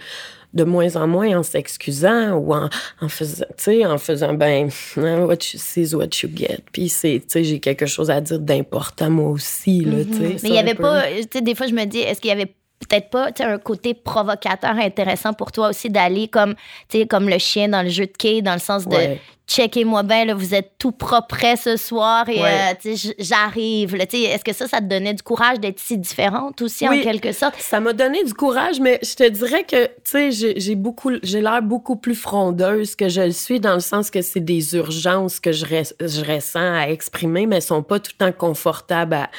de 0.54 0.64
moins 0.64 0.96
en 0.96 1.06
moins 1.06 1.38
en 1.38 1.42
s'excusant 1.42 2.32
ou 2.32 2.54
en, 2.54 2.68
en 3.00 3.08
faisant, 3.08 3.44
tu 3.56 3.64
sais, 3.64 3.86
en 3.86 3.98
faisant, 3.98 4.34
ben, 4.34 4.68
what 4.96 5.34
you 5.52 5.58
see 5.58 5.82
is 5.82 5.94
what 5.94 6.08
you 6.22 6.30
get. 6.34 6.58
Puis 6.72 6.88
c'est, 6.88 7.20
tu 7.20 7.24
sais, 7.28 7.44
j'ai 7.44 7.60
quelque 7.60 7.86
chose 7.86 8.10
à 8.10 8.20
dire 8.20 8.38
d'important 8.38 9.10
moi 9.10 9.30
aussi, 9.30 9.84
là, 9.84 10.04
tu 10.04 10.12
sais. 10.12 10.18
Mm-hmm. 10.18 10.40
Mais 10.42 10.48
il 10.48 10.54
y 10.54 10.58
avait 10.58 10.74
pas, 10.74 11.02
tu 11.02 11.28
sais, 11.32 11.40
des 11.40 11.54
fois 11.54 11.66
je 11.66 11.74
me 11.74 11.84
dis, 11.84 12.00
est-ce 12.00 12.20
qu'il 12.20 12.30
y 12.30 12.32
avait 12.32 12.52
peut-être 12.88 13.10
pas 13.10 13.30
un 13.40 13.58
côté 13.58 13.94
provocateur 13.94 14.76
intéressant 14.76 15.32
pour 15.32 15.52
toi 15.52 15.68
aussi 15.70 15.88
d'aller 15.88 16.28
comme 16.28 16.54
tu 16.88 16.98
sais 16.98 17.06
comme 17.06 17.28
le 17.28 17.38
chien 17.38 17.68
dans 17.68 17.82
le 17.82 17.88
jeu 17.88 18.06
de 18.06 18.12
quai 18.12 18.42
dans 18.42 18.54
le 18.54 18.60
sens 18.60 18.86
de 18.86 19.16
checkez-moi 19.52 20.02
bien, 20.02 20.24
là, 20.24 20.34
vous 20.34 20.54
êtes 20.54 20.72
tout 20.78 20.92
propre 20.92 21.36
ce 21.56 21.76
soir 21.76 22.28
et 22.28 22.40
euh, 22.40 22.94
j'arrive. 23.18 23.94
Est-ce 23.94 24.44
que 24.44 24.52
ça, 24.52 24.66
ça 24.66 24.78
te 24.78 24.84
donnait 24.84 25.14
du 25.14 25.22
courage 25.22 25.60
d'être 25.60 25.78
si 25.78 25.98
différente 25.98 26.62
aussi, 26.62 26.88
en 26.88 26.98
quelque 27.00 27.32
sorte? 27.32 27.54
Ça 27.58 27.80
m'a 27.80 27.92
donné 27.92 28.22
du 28.24 28.32
courage, 28.32 28.80
mais 28.80 28.98
je 29.02 29.14
te 29.14 29.28
dirais 29.28 29.64
que 29.64 29.90
j'ai 30.30 30.74
beaucoup, 30.74 31.12
j'ai 31.22 31.40
l'air 31.40 31.62
beaucoup 31.62 31.96
plus 31.96 32.14
frondeuse 32.14 32.94
que 32.94 33.08
je 33.08 33.22
le 33.22 33.32
suis 33.32 33.60
dans 33.60 33.74
le 33.74 33.80
sens 33.80 34.10
que 34.10 34.22
c'est 34.22 34.40
des 34.40 34.74
urgences 34.74 35.40
que 35.40 35.52
je, 35.52 35.66
je, 35.66 36.32
ressens 36.32 36.74
à 36.74 36.88
exprimer, 36.88 37.46
mais 37.46 37.56
elles 37.56 37.62
sont 37.62 37.82
pas 37.82 37.98
tout 37.98 38.12
le 38.18 38.26
temps 38.26 38.36
confortables 38.36 39.14
à, 39.14 39.30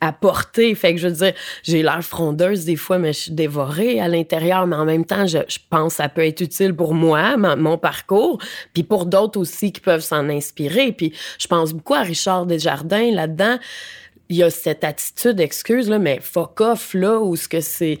à 0.00 0.12
porter. 0.12 0.74
Fait 0.74 0.94
que 0.94 1.00
je 1.00 1.08
veux 1.08 1.14
dire, 1.14 1.32
j'ai 1.62 1.82
l'air 1.82 2.02
frondeuse 2.02 2.64
des 2.64 2.76
fois, 2.76 2.98
mais 2.98 3.12
je 3.12 3.20
suis 3.20 3.32
dévorée 3.32 4.00
à 4.00 4.08
l'intérieur, 4.08 4.66
mais 4.66 4.76
en 4.76 4.84
même 4.84 5.04
temps, 5.04 5.26
je, 5.26 5.38
je 5.48 5.58
pense 5.70 5.94
que 5.94 5.96
ça 6.02 6.08
peut 6.08 6.24
être 6.26 6.40
utile 6.40 6.74
pour 6.74 6.94
moi, 6.94 7.36
mon 7.36 7.78
parcours, 7.78 8.38
puis 8.72 8.82
pour 8.82 9.06
d'autres 9.06 9.40
aussi 9.40 9.55
qui 9.60 9.80
peuvent 9.80 10.02
s'en 10.02 10.28
inspirer. 10.28 10.92
Puis 10.92 11.12
je 11.38 11.46
pense 11.46 11.72
beaucoup 11.72 11.94
à 11.94 12.02
Richard 12.02 12.46
Desjardins 12.46 13.10
là-dedans. 13.10 13.58
Il 14.28 14.36
y 14.36 14.42
a 14.42 14.50
cette 14.50 14.82
attitude, 14.82 15.38
excuse, 15.40 15.88
là, 15.88 15.98
mais 15.98 16.18
fuck 16.20 16.60
off, 16.60 16.94
là, 16.94 17.20
où 17.20 17.36
ce 17.36 17.48
que 17.48 17.60
c'est 17.60 17.98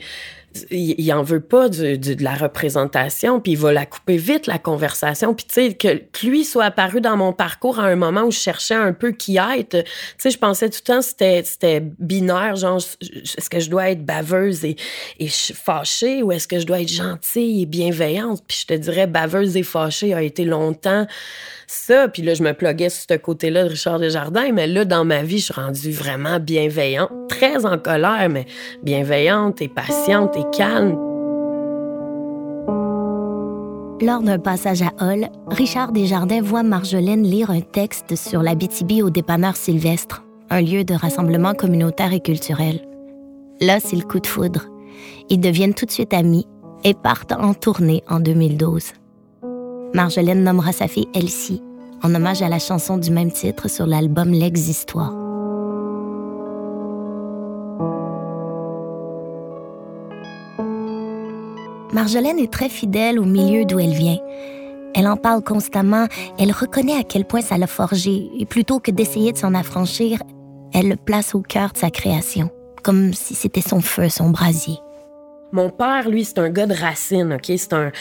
il, 0.70 1.12
en 1.12 1.22
veut 1.22 1.40
pas 1.40 1.68
de, 1.68 1.96
de, 1.96 2.22
la 2.22 2.34
représentation, 2.34 3.40
puis 3.40 3.52
il 3.52 3.58
va 3.58 3.72
la 3.72 3.86
couper 3.86 4.16
vite, 4.16 4.46
la 4.46 4.58
conversation. 4.58 5.34
Puis 5.34 5.46
tu 5.46 5.54
sais, 5.54 5.74
que, 5.74 6.26
lui 6.26 6.44
soit 6.44 6.64
apparu 6.64 7.00
dans 7.00 7.16
mon 7.16 7.32
parcours 7.32 7.78
à 7.78 7.84
un 7.84 7.96
moment 7.96 8.22
où 8.22 8.30
je 8.30 8.38
cherchais 8.38 8.74
un 8.74 8.92
peu 8.92 9.12
qui 9.12 9.36
être, 9.36 9.82
tu 9.82 9.90
sais, 10.18 10.30
je 10.30 10.38
pensais 10.38 10.68
tout 10.68 10.80
le 10.82 10.94
temps 10.94 11.02
c'était 11.02 11.42
c'était 11.44 11.80
binaire, 11.80 12.56
genre, 12.56 12.78
est-ce 12.78 13.50
que 13.50 13.60
je 13.60 13.70
dois 13.70 13.90
être 13.90 14.04
baveuse 14.04 14.64
et, 14.64 14.76
et 15.18 15.28
fâchée 15.28 16.22
ou 16.22 16.32
est-ce 16.32 16.48
que 16.48 16.58
je 16.58 16.66
dois 16.66 16.80
être 16.80 16.92
gentille 16.92 17.62
et 17.62 17.66
bienveillante? 17.66 18.42
Puis 18.46 18.60
je 18.62 18.74
te 18.74 18.74
dirais, 18.74 19.06
baveuse 19.06 19.56
et 19.56 19.62
fâchée 19.62 20.14
a 20.14 20.22
été 20.22 20.44
longtemps 20.44 21.06
ça. 21.66 22.08
Puis 22.08 22.22
là, 22.22 22.34
je 22.34 22.42
me 22.42 22.52
pluguais 22.52 22.88
sur 22.88 23.04
ce 23.10 23.16
côté-là 23.16 23.64
de 23.64 23.70
Richard 23.70 23.98
Desjardins, 23.98 24.52
mais 24.52 24.66
là, 24.66 24.84
dans 24.84 25.04
ma 25.04 25.22
vie, 25.22 25.38
je 25.38 25.44
suis 25.44 25.54
rendue 25.54 25.90
vraiment 25.90 26.38
bienveillante, 26.38 27.10
très 27.28 27.66
en 27.66 27.78
colère, 27.78 28.28
mais 28.30 28.46
bienveillante 28.82 29.60
et 29.62 29.68
patiente 29.68 30.36
et 30.36 30.44
calme. 30.52 30.96
Lors 34.00 34.22
d'un 34.22 34.38
passage 34.38 34.82
à 34.82 34.92
Hall, 35.00 35.28
Richard 35.48 35.92
Desjardins 35.92 36.42
voit 36.42 36.62
Marjolaine 36.62 37.22
lire 37.22 37.50
un 37.50 37.60
texte 37.60 38.14
sur 38.14 38.42
la 38.42 38.54
BTB 38.54 39.02
au 39.02 39.10
dépanneur 39.10 39.56
Sylvestre, 39.56 40.22
un 40.50 40.60
lieu 40.60 40.84
de 40.84 40.94
rassemblement 40.94 41.54
communautaire 41.54 42.12
et 42.12 42.20
culturel. 42.20 42.86
Là, 43.60 43.80
c'est 43.80 43.96
le 43.96 44.02
coup 44.02 44.20
de 44.20 44.26
foudre. 44.26 44.66
Ils 45.30 45.40
deviennent 45.40 45.74
tout 45.74 45.86
de 45.86 45.90
suite 45.90 46.12
amis 46.12 46.46
et 46.84 46.94
partent 46.94 47.32
en 47.32 47.54
tournée 47.54 48.02
en 48.08 48.20
2012. 48.20 48.92
Marjolaine 49.94 50.44
nommera 50.44 50.72
sa 50.72 50.88
fille 50.88 51.08
Elsie, 51.14 51.62
en 52.02 52.14
hommage 52.14 52.42
à 52.42 52.48
la 52.48 52.58
chanson 52.58 52.98
du 52.98 53.10
même 53.10 53.32
titre 53.32 53.68
sur 53.68 53.86
l'album 53.86 54.30
L'Existoire. 54.30 55.25
Marjolaine 61.92 62.38
est 62.38 62.52
très 62.52 62.68
fidèle 62.68 63.18
au 63.18 63.24
milieu 63.24 63.64
d'où 63.64 63.78
elle 63.78 63.94
vient. 63.94 64.18
Elle 64.94 65.06
en 65.06 65.16
parle 65.16 65.42
constamment, 65.42 66.06
elle 66.38 66.52
reconnaît 66.52 66.98
à 66.98 67.02
quel 67.02 67.24
point 67.24 67.42
ça 67.42 67.58
l'a 67.58 67.66
forgé, 67.66 68.30
et 68.38 68.46
plutôt 68.46 68.80
que 68.80 68.90
d'essayer 68.90 69.32
de 69.32 69.38
s'en 69.38 69.54
affranchir, 69.54 70.22
elle 70.72 70.88
le 70.88 70.96
place 70.96 71.34
au 71.34 71.42
cœur 71.42 71.72
de 71.72 71.78
sa 71.78 71.90
création, 71.90 72.50
comme 72.82 73.12
si 73.12 73.34
c'était 73.34 73.60
son 73.60 73.80
feu, 73.80 74.08
son 74.08 74.30
brasier. 74.30 74.78
Mon 75.52 75.70
père, 75.70 76.08
lui, 76.08 76.24
c'est 76.24 76.38
un 76.38 76.50
gars 76.50 76.66
de 76.66 76.74
racine, 76.74 77.34
OK? 77.34 77.52
C'est 77.56 77.72
un, 77.72 77.92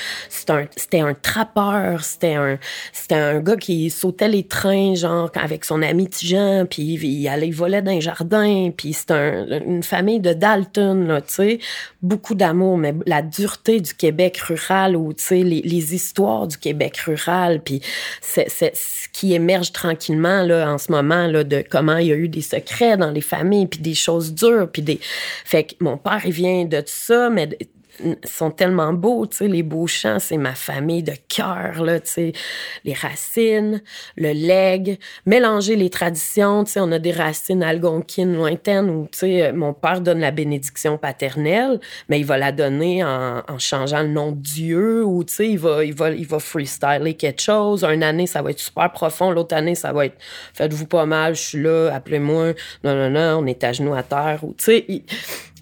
un, 0.50 0.66
c'était 0.75 1.00
un 1.00 1.14
trappeur, 1.14 2.04
c'était 2.04 2.34
un, 2.34 2.58
c'était 2.92 3.16
un 3.16 3.40
gars 3.40 3.56
qui 3.56 3.92
sautait 3.92 4.28
les 4.28 4.44
trains, 4.44 4.96
genre, 4.96 5.30
avec 5.36 5.64
son 5.64 5.84
ami 5.84 6.10
Tijan, 6.10 6.66
puis 6.66 6.84
il 6.84 7.28
allait, 7.28 7.52
volait 7.52 7.84
dans 7.84 7.92
les 7.92 8.02
jardins, 8.02 8.72
puis 8.75 8.94
c'est 8.94 9.12
un, 9.12 9.46
une 9.64 9.84
famille 9.84 10.20
de 10.20 10.34
Dalton, 10.34 11.08
là, 11.08 11.22
tu 11.22 11.34
sais. 11.34 11.60
Beaucoup 12.02 12.34
d'amour, 12.34 12.78
mais 12.80 12.96
la 13.06 13.22
dureté 13.22 13.80
du 13.80 13.94
Québec 13.94 14.38
rural, 14.40 14.96
ou, 14.96 15.14
tu 15.14 15.24
sais, 15.24 15.44
les, 15.44 15.94
histoires 15.94 16.48
du 16.48 16.58
Québec 16.58 16.98
rural, 17.06 17.62
puis 17.64 17.80
c'est, 18.22 18.50
ce 18.50 19.08
qui 19.14 19.34
émerge 19.34 19.72
tranquillement, 19.72 20.42
là, 20.42 20.72
en 20.72 20.80
ce 20.80 20.92
moment, 20.92 21.28
là, 21.28 21.44
de 21.44 21.64
comment 21.70 21.98
il 21.98 22.08
y 22.08 22.12
a 22.12 22.16
eu 22.16 22.28
des 22.28 22.42
secrets 22.42 22.98
dans 22.98 23.12
les 23.12 23.22
familles, 23.22 23.68
puis 23.68 23.80
des 23.80 23.94
choses 23.94 24.34
dures, 24.34 24.68
puis 24.72 24.82
des... 24.82 25.00
Fait 25.44 25.64
que 25.64 25.75
mon 25.80 25.98
père, 25.98 26.22
il 26.25 26.32
vient 26.32 26.66
de 26.66 26.82
ça, 26.86 27.30
mais 27.30 27.45
sont 28.24 28.52
tellement 28.52 28.94
beaux, 28.94 29.25
tu 29.25 29.38
sais, 29.38 29.48
les 29.48 29.64
beaux 29.64 29.88
chants, 29.88 30.20
c'est 30.20 30.38
ma 30.38 30.54
famille 30.54 31.04
de 31.04 31.14
cœur, 31.30 31.84
là, 31.84 32.00
tu 32.00 32.12
sais, 32.12 32.34
les 32.84 32.94
racines, 32.94 33.82
le 34.18 34.34
leg, 34.34 35.00
mélanger 35.25 35.75
les 35.75 35.90
traditions, 35.90 36.64
tu 36.64 36.74
sais, 36.74 36.80
on 36.80 36.92
a 36.92 37.00
des 37.00 37.12
racines 37.12 37.64
algonquines 37.64 38.36
lointaines 38.36 38.90
où, 38.90 39.08
tu 39.12 39.20
sais, 39.20 39.52
mon 39.54 39.74
père 39.74 40.02
donne 40.02 40.20
la 40.20 40.32
bénédiction 40.32 40.98
paternelle, 40.98 41.80
mais 42.10 42.20
il 42.20 42.25
va 42.25 42.38
la 42.38 42.52
donner 42.52 43.04
en, 43.04 43.44
changeant 43.58 44.02
le 44.02 44.10
nom 44.10 44.32
de 44.32 44.42
Dieu 44.42 45.04
ou, 45.04 45.24
tu 45.24 45.34
sais, 45.34 45.50
il 45.50 45.60
va, 45.60 45.84
il 45.84 45.94
va, 45.94 46.10
il 46.12 46.28
va 46.28 46.40
freestyler 46.40 47.14
quelque 47.14 47.42
chose. 47.42 47.84
Une 47.84 48.04
année, 48.04 48.28
ça 48.28 48.42
va 48.42 48.52
être 48.52 48.60
super 48.60 48.92
profond, 48.92 49.32
l'autre 49.32 49.56
année, 49.56 49.75
ça 49.75 49.94
va 49.94 50.08
être 50.08 50.18
faites-vous 50.54 50.88
pas 50.88 51.06
mal, 51.06 51.36
je 51.36 51.42
suis 51.42 51.62
là, 51.62 51.90
appelez-moi, 51.94 52.54
non, 52.84 52.96
non, 52.96 53.10
non, 53.10 53.40
on 53.42 53.46
est 53.46 53.64
à 53.64 53.72
genoux 53.72 53.94
à 53.94 54.04
terre, 54.04 54.40
ou, 54.44 54.54
tu 54.58 54.66
sais, 54.66 55.04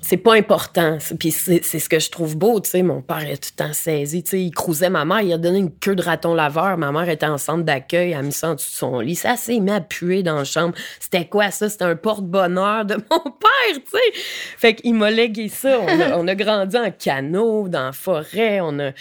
c'est 0.03 0.17
pas 0.17 0.33
important. 0.33 0.97
Puis 1.17 1.31
c'est 1.31 1.61
ce 1.63 1.87
que 1.87 1.99
je 1.99 2.11
trouve 2.11 2.37
beau, 2.37 2.59
tu 2.59 2.69
sais. 2.69 2.83
Mon 2.83 3.01
père 3.01 3.25
est 3.25 3.41
tout 3.41 3.51
le 3.57 3.65
temps 3.65 3.73
saisi, 3.73 4.21
tu 4.21 4.31
sais. 4.31 4.41
Il 4.41 4.51
crousait 4.51 4.89
ma 4.89 5.05
mère, 5.05 5.21
il 5.21 5.31
a 5.31 5.37
donné 5.37 5.59
une 5.59 5.71
queue 5.71 5.95
de 5.95 6.01
raton 6.01 6.33
laveur. 6.33 6.77
Ma 6.77 6.91
mère 6.91 7.07
était 7.07 7.25
en 7.25 7.37
centre 7.37 7.63
d'accueil, 7.63 8.11
elle 8.11 8.17
a 8.17 8.21
mis 8.21 8.33
ça 8.33 8.49
en 8.49 8.55
dessous 8.55 8.69
de 8.69 8.75
son 8.75 8.99
lit. 8.99 9.15
Ça 9.15 9.37
s'est 9.37 9.59
mis 9.59 9.71
à 9.71 9.79
puer 9.79 10.21
dans 10.21 10.35
la 10.35 10.43
chambre. 10.43 10.75
C'était 10.99 11.25
quoi 11.25 11.51
ça? 11.51 11.69
C'était 11.69 11.85
un 11.85 11.95
porte-bonheur 11.95 12.83
de 12.83 12.95
mon 13.11 13.19
père, 13.19 13.75
tu 13.75 13.91
sais. 13.91 14.19
Fait 14.57 14.75
qu'il 14.75 14.95
m'a 14.95 15.09
légué 15.09 15.47
ça. 15.47 15.79
On 16.15 16.27
a, 16.27 16.35
grandi 16.35 16.77
en 16.77 16.91
canot, 16.91 17.69
dans 17.69 17.85
la 17.85 17.91
forêt, 17.93 18.59
on 18.61 18.79
a 18.79 18.91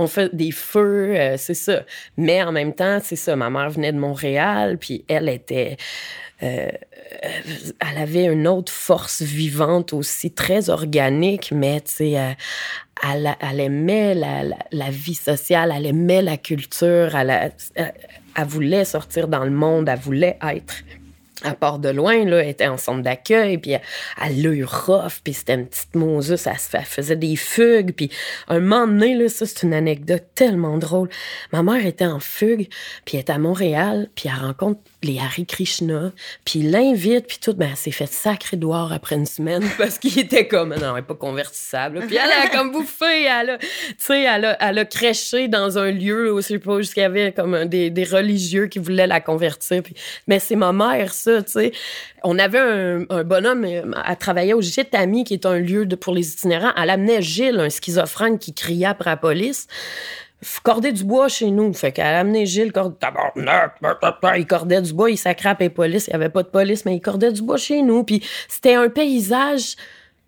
on 0.00 0.06
fait 0.06 0.34
des 0.34 0.50
feux, 0.50 1.14
euh, 1.14 1.36
c'est 1.36 1.54
ça. 1.54 1.82
Mais 2.16 2.42
en 2.42 2.52
même 2.52 2.74
temps, 2.74 3.00
c'est 3.02 3.16
ça. 3.16 3.36
Ma 3.36 3.50
mère 3.50 3.68
venait 3.68 3.92
de 3.92 3.98
Montréal, 3.98 4.78
puis 4.78 5.04
elle 5.08 5.28
était 5.28 5.76
euh, 6.42 6.70
elle 7.22 7.98
avait 7.98 8.24
une 8.24 8.48
autre 8.48 8.72
force 8.72 9.22
vivante 9.22 9.92
aussi, 9.92 10.30
très 10.30 10.70
organique, 10.70 11.52
mais 11.52 11.80
tu 11.80 11.92
sais, 11.92 12.18
euh, 12.18 12.32
elle, 13.02 13.60
aimait 13.60 14.14
la, 14.14 14.90
vie 14.90 15.14
sociale, 15.14 15.72
elle 15.76 15.86
aimait 15.86 16.22
la 16.22 16.36
culture, 16.36 17.14
elle, 17.14 17.52
elle, 17.74 18.46
voulait 18.46 18.84
sortir 18.84 19.28
dans 19.28 19.44
le 19.44 19.50
monde, 19.50 19.88
elle 19.88 19.98
voulait 19.98 20.38
être 20.42 20.74
à 21.42 21.54
part 21.54 21.78
de 21.78 21.88
loin, 21.88 22.24
là, 22.24 22.38
elle 22.42 22.48
était 22.48 22.66
en 22.66 22.76
centre 22.76 23.02
d'accueil, 23.02 23.58
puis 23.58 23.72
elle 23.72 24.42
l'a 24.42 24.50
eu 24.50 24.64
rough, 24.64 25.20
puis 25.22 25.32
c'était 25.32 25.54
une 25.54 25.66
petite 25.66 25.94
Moses, 25.94 26.46
elle, 26.46 26.84
faisait 26.84 27.16
des 27.16 27.36
fugues, 27.36 27.92
puis 27.92 28.10
un 28.48 28.60
moment 28.60 28.86
donné, 28.86 29.14
là, 29.14 29.28
ça, 29.28 29.46
c'est 29.46 29.62
une 29.62 29.74
anecdote 29.74 30.24
tellement 30.34 30.78
drôle. 30.78 31.08
Ma 31.52 31.62
mère 31.62 31.84
était 31.84 32.06
en 32.06 32.20
fugue, 32.20 32.68
puis 33.04 33.16
elle 33.16 33.20
est 33.20 33.30
à 33.30 33.38
Montréal, 33.38 34.08
puis 34.14 34.28
elle 34.28 34.44
rencontre 34.44 34.80
les 35.02 35.18
Hare 35.18 35.46
Krishna, 35.48 36.12
puis 36.44 36.62
l'invite, 36.62 37.26
puis 37.26 37.38
tout, 37.40 37.54
ben, 37.54 37.68
elle 37.70 37.76
s'est 37.76 37.90
fait 37.90 38.06
sacré 38.06 38.56
doigt 38.56 38.90
après 38.92 39.16
une 39.16 39.26
semaine 39.26 39.64
parce 39.78 39.98
qu'il 39.98 40.18
était 40.18 40.46
comme, 40.46 40.74
non, 40.74 40.90
elle 40.90 40.94
n'est 40.96 41.02
pas 41.02 41.14
convertissable. 41.14 42.00
Puis 42.06 42.16
elle 42.16 42.30
a 42.30 42.48
comme 42.48 42.72
bouffé, 42.72 43.24
elle 43.24 43.50
a, 43.50 43.58
tu 43.58 43.66
sais, 43.98 44.22
elle 44.22 44.44
a, 44.44 44.56
elle 44.60 44.78
a 44.78 44.84
créché 44.84 45.48
dans 45.48 45.78
un 45.78 45.90
lieu 45.90 46.32
où, 46.32 46.40
je 46.40 46.46
sais 46.46 46.58
pas, 46.58 46.78
y 46.80 47.00
avait 47.00 47.32
comme 47.32 47.64
des, 47.64 47.90
des, 47.90 48.04
religieux 48.04 48.66
qui 48.66 48.78
voulaient 48.78 49.06
la 49.06 49.20
convertir. 49.20 49.82
Mais 50.26 50.38
c'est 50.38 50.56
ma 50.56 50.72
mère, 50.72 51.12
ça, 51.12 51.29
On 52.22 52.38
avait 52.38 52.58
un, 52.58 53.24
bonhomme 53.24 53.66
à 54.04 54.16
travailler 54.16 54.54
au 54.54 54.60
Gîte 54.60 54.94
Ami, 54.94 55.24
qui 55.24 55.34
est 55.34 55.46
un 55.46 55.58
lieu 55.58 55.86
pour 55.88 56.14
les 56.14 56.32
itinérants. 56.32 56.72
Elle 56.80 56.90
amenait 56.90 57.22
Gilles, 57.22 57.60
un 57.60 57.70
schizophrène 57.70 58.38
qui 58.38 58.54
criait 58.54 58.86
après 58.86 59.10
la 59.10 59.16
police 59.16 59.66
corder 60.62 60.92
du 60.92 61.04
bois 61.04 61.28
chez 61.28 61.50
nous. 61.50 61.72
Fait 61.72 61.92
qu'elle 61.92 62.06
a 62.06 62.20
amené 62.20 62.46
Gilles, 62.46 62.72
corde... 62.72 62.94
il 64.36 64.46
cordait 64.46 64.82
du 64.82 64.92
bois, 64.92 65.10
il 65.10 65.16
s'accrape 65.16 65.60
les 65.60 65.70
police. 65.70 66.06
Il 66.06 66.10
n'y 66.10 66.16
avait 66.16 66.28
pas 66.28 66.42
de 66.42 66.48
police, 66.48 66.84
mais 66.84 66.96
il 66.96 67.00
cordait 67.00 67.32
du 67.32 67.42
bois 67.42 67.56
chez 67.56 67.82
nous. 67.82 68.04
C'était 68.48 68.74
un 68.74 68.88
paysage 68.88 69.76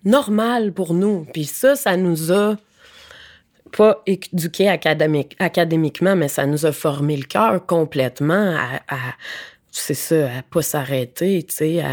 normal 0.04 0.72
pour 0.72 0.94
nous. 0.94 1.26
Puis 1.32 1.44
ça, 1.44 1.76
ça 1.76 1.96
nous 1.96 2.32
a 2.32 2.56
pas 3.76 4.02
éduqués 4.06 4.68
académique, 4.68 5.34
académiquement, 5.38 6.14
mais 6.14 6.28
ça 6.28 6.44
nous 6.44 6.66
a 6.66 6.72
formé 6.72 7.16
le 7.16 7.24
cœur 7.24 7.64
complètement 7.64 8.54
à 8.88 8.96
c'est 9.80 9.94
ça, 9.94 10.38
à 10.38 10.42
pas 10.42 10.62
s'arrêter, 10.62 11.42
tu 11.42 11.54
sais, 11.54 11.84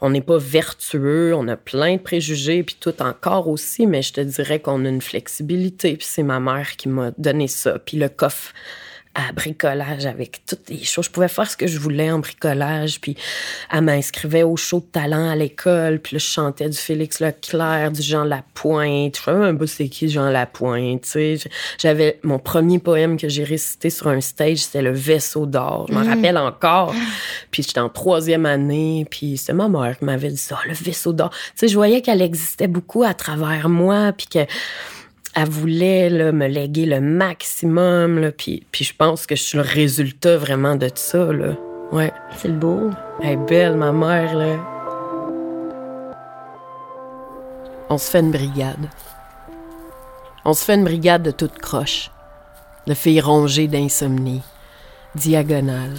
on 0.00 0.10
n'est 0.10 0.20
pas 0.20 0.38
vertueux, 0.38 1.34
on 1.34 1.46
a 1.48 1.56
plein 1.56 1.96
de 1.96 2.00
préjugés, 2.00 2.62
puis 2.62 2.76
tout 2.78 3.00
encore 3.00 3.48
aussi, 3.48 3.86
mais 3.86 4.02
je 4.02 4.12
te 4.12 4.20
dirais 4.20 4.60
qu'on 4.60 4.84
a 4.84 4.88
une 4.88 5.00
flexibilité, 5.00 5.96
puis 5.96 6.06
c'est 6.08 6.22
ma 6.24 6.40
mère 6.40 6.76
qui 6.76 6.88
m'a 6.88 7.12
donné 7.16 7.46
ça, 7.46 7.78
puis 7.78 7.96
le 7.96 8.08
coffre 8.08 8.52
à 9.14 9.32
bricolage 9.32 10.06
avec 10.06 10.42
toutes 10.46 10.68
les 10.68 10.84
choses. 10.84 11.06
Je 11.06 11.10
pouvais 11.10 11.28
faire 11.28 11.50
ce 11.50 11.56
que 11.56 11.66
je 11.66 11.78
voulais 11.78 12.10
en 12.12 12.20
bricolage. 12.20 13.00
Puis 13.00 13.16
elle 13.70 13.82
m'inscrivait 13.82 14.44
au 14.44 14.56
show 14.56 14.78
de 14.80 14.84
talent 14.84 15.30
à 15.30 15.34
l'école. 15.34 15.98
Puis 15.98 16.14
là, 16.14 16.18
je 16.18 16.26
chantais 16.26 16.68
du 16.68 16.76
Félix 16.76 17.20
Leclerc, 17.20 17.90
du 17.90 18.02
Jean 18.02 18.24
Lapointe. 18.24 19.16
Je 19.16 19.22
savais 19.22 19.38
même 19.38 19.58
pas 19.58 19.66
c'est 19.66 19.88
qui 19.88 20.08
Jean 20.08 20.30
Lapointe. 20.30 21.16
J'avais 21.78 22.20
mon 22.22 22.38
premier 22.38 22.78
poème 22.78 23.16
que 23.16 23.28
j'ai 23.28 23.44
récité 23.44 23.90
sur 23.90 24.08
un 24.08 24.20
stage, 24.20 24.58
c'était 24.58 24.82
Le 24.82 24.92
Vaisseau 24.92 25.46
d'or. 25.46 25.86
Je 25.88 25.94
m'en 25.94 26.04
mm. 26.04 26.08
rappelle 26.08 26.38
encore. 26.38 26.94
Puis 27.50 27.64
j'étais 27.64 27.80
en 27.80 27.88
troisième 27.88 28.46
année. 28.46 29.06
Puis 29.10 29.36
c'est 29.36 29.52
ma 29.52 29.68
mère 29.68 29.98
qui 29.98 30.04
m'avait 30.04 30.30
dit 30.30 30.36
ça, 30.36 30.58
Le 30.66 30.74
Vaisseau 30.74 31.12
d'or. 31.12 31.30
Tu 31.30 31.38
sais, 31.56 31.68
je 31.68 31.74
voyais 31.74 32.00
qu'elle 32.00 32.22
existait 32.22 32.68
beaucoup 32.68 33.02
à 33.02 33.14
travers 33.14 33.68
moi. 33.68 34.12
Puis 34.12 34.28
que 34.28 34.46
elle 35.34 35.48
voulait 35.48 36.10
là, 36.10 36.32
me 36.32 36.46
léguer 36.46 36.86
le 36.86 37.00
maximum. 37.00 38.18
Là, 38.18 38.32
puis, 38.32 38.66
puis 38.72 38.84
je 38.84 38.94
pense 38.94 39.26
que 39.26 39.36
je 39.36 39.42
suis 39.42 39.58
le 39.58 39.64
résultat 39.64 40.36
vraiment 40.36 40.76
de 40.76 40.90
ça. 40.94 41.32
Là. 41.32 41.54
Ouais. 41.92 42.12
C'est 42.36 42.48
le 42.48 42.54
beau. 42.54 42.90
Elle 43.22 43.30
est 43.30 43.36
belle, 43.36 43.76
ma 43.76 43.92
mère. 43.92 44.34
Là. 44.34 44.56
On 47.88 47.98
se 47.98 48.10
fait 48.10 48.20
une 48.20 48.30
brigade. 48.30 48.88
On 50.44 50.54
se 50.54 50.64
fait 50.64 50.74
une 50.74 50.84
brigade 50.84 51.22
de 51.22 51.30
toutes 51.30 51.58
croches, 51.58 52.10
de 52.86 52.94
filles 52.94 53.20
rongées 53.20 53.68
d'insomnie, 53.68 54.42
diagonale, 55.14 55.96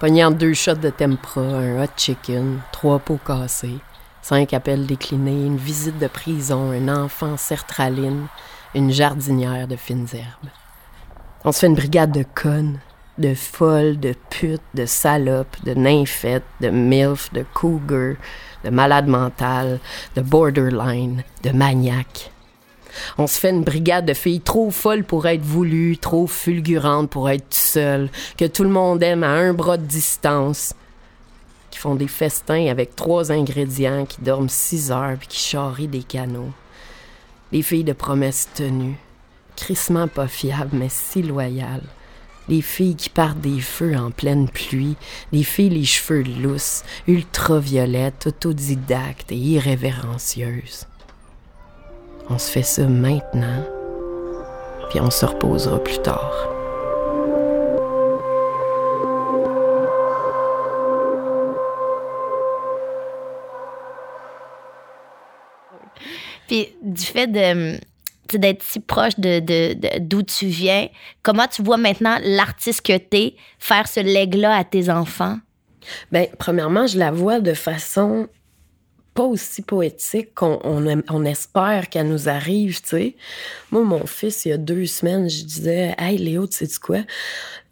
pognant 0.00 0.32
deux 0.32 0.54
shots 0.54 0.74
de 0.74 0.90
tempra, 0.90 1.40
un 1.40 1.82
hot 1.82 1.88
chicken, 1.96 2.58
trois 2.72 2.98
pots 2.98 3.20
cassés, 3.24 3.78
Cinq 4.26 4.54
appels 4.54 4.86
déclinés, 4.86 5.44
une 5.44 5.58
visite 5.58 5.98
de 5.98 6.06
prison, 6.06 6.70
un 6.70 6.88
enfant 6.88 7.36
sertraline, 7.36 8.26
une 8.74 8.90
jardinière 8.90 9.68
de 9.68 9.76
fines 9.76 10.06
herbes. 10.14 10.50
On 11.44 11.52
se 11.52 11.58
fait 11.58 11.66
une 11.66 11.74
brigade 11.74 12.10
de 12.10 12.24
connes, 12.34 12.78
de 13.18 13.34
folles, 13.34 14.00
de 14.00 14.14
putes, 14.30 14.62
de 14.72 14.86
salopes, 14.86 15.62
de 15.64 15.74
nymphètes, 15.74 16.46
de 16.62 16.70
milfs, 16.70 17.34
de 17.34 17.44
cougars, 17.52 18.16
de 18.64 18.70
malades 18.70 19.08
mentales, 19.08 19.78
de 20.16 20.22
borderline, 20.22 21.22
de 21.42 21.50
maniaques. 21.50 22.32
On 23.18 23.26
se 23.26 23.38
fait 23.38 23.50
une 23.50 23.62
brigade 23.62 24.06
de 24.06 24.14
filles 24.14 24.40
trop 24.40 24.70
folles 24.70 25.04
pour 25.04 25.26
être 25.26 25.44
voulues, 25.44 25.98
trop 25.98 26.26
fulgurantes 26.26 27.10
pour 27.10 27.28
être 27.28 27.52
seules, 27.52 28.08
que 28.38 28.46
tout 28.46 28.64
le 28.64 28.70
monde 28.70 29.02
aime 29.02 29.22
à 29.22 29.32
un 29.32 29.52
bras 29.52 29.76
de 29.76 29.84
distance, 29.84 30.74
font 31.84 31.96
des 31.96 32.08
festins 32.08 32.68
avec 32.68 32.96
trois 32.96 33.30
ingrédients, 33.30 34.06
qui 34.06 34.22
dorment 34.22 34.48
six 34.48 34.90
heures 34.90 35.18
puis 35.18 35.28
qui 35.28 35.38
charrient 35.38 35.86
des 35.86 36.02
canaux. 36.02 36.48
Les 37.52 37.60
filles 37.60 37.84
de 37.84 37.92
promesses 37.92 38.48
tenues, 38.54 38.96
crissement 39.54 40.08
pas 40.08 40.26
fiables 40.26 40.70
mais 40.72 40.88
si 40.88 41.22
loyales. 41.22 41.84
Les 42.48 42.62
filles 42.62 42.96
qui 42.96 43.10
partent 43.10 43.42
des 43.42 43.60
feux 43.60 43.94
en 43.98 44.10
pleine 44.10 44.48
pluie, 44.48 44.96
les 45.30 45.42
filles 45.42 45.68
les 45.68 45.84
cheveux 45.84 46.22
lousses, 46.22 46.84
ultraviolettes, 47.06 48.28
autodidactes 48.28 49.30
et 49.30 49.36
irrévérencieuses. 49.36 50.86
On 52.30 52.38
se 52.38 52.50
fait 52.50 52.62
ça 52.62 52.88
maintenant, 52.88 53.62
puis 54.88 55.00
on 55.00 55.10
se 55.10 55.26
reposera 55.26 55.84
plus 55.84 56.00
tard. 56.00 56.63
Puis 66.48 66.68
du 66.82 67.04
fait 67.04 67.26
de 67.26 67.78
d'être 68.32 68.62
si 68.62 68.80
proche 68.80 69.18
de, 69.18 69.98
d'où 69.98 70.22
tu 70.22 70.46
viens, 70.46 70.88
comment 71.22 71.46
tu 71.46 71.62
vois 71.62 71.76
maintenant 71.76 72.18
l'artiste 72.22 72.82
que 72.82 72.96
tu 72.96 73.36
faire 73.58 73.86
ce 73.86 74.00
leg-là 74.00 74.56
à 74.56 74.64
tes 74.64 74.90
enfants? 74.90 75.38
Bien, 76.10 76.26
premièrement, 76.38 76.86
je 76.86 76.98
la 76.98 77.10
vois 77.10 77.40
de 77.40 77.54
façon 77.54 78.28
pas 79.12 79.22
aussi 79.22 79.62
poétique 79.62 80.34
qu'on 80.34 80.58
on, 80.64 81.24
espère 81.24 81.88
qu'elle 81.88 82.08
nous 82.08 82.28
arrive, 82.28 82.82
tu 82.82 82.88
sais. 82.88 83.16
Moi, 83.70 83.82
mon 83.84 84.06
fils, 84.06 84.44
il 84.44 84.48
y 84.48 84.52
a 84.52 84.56
deux 84.56 84.86
semaines, 84.86 85.30
je 85.30 85.44
disais, 85.44 85.94
Hey, 85.98 86.18
Léo, 86.18 86.48
tu 86.48 86.66
sais 86.66 86.80
quoi? 86.80 86.98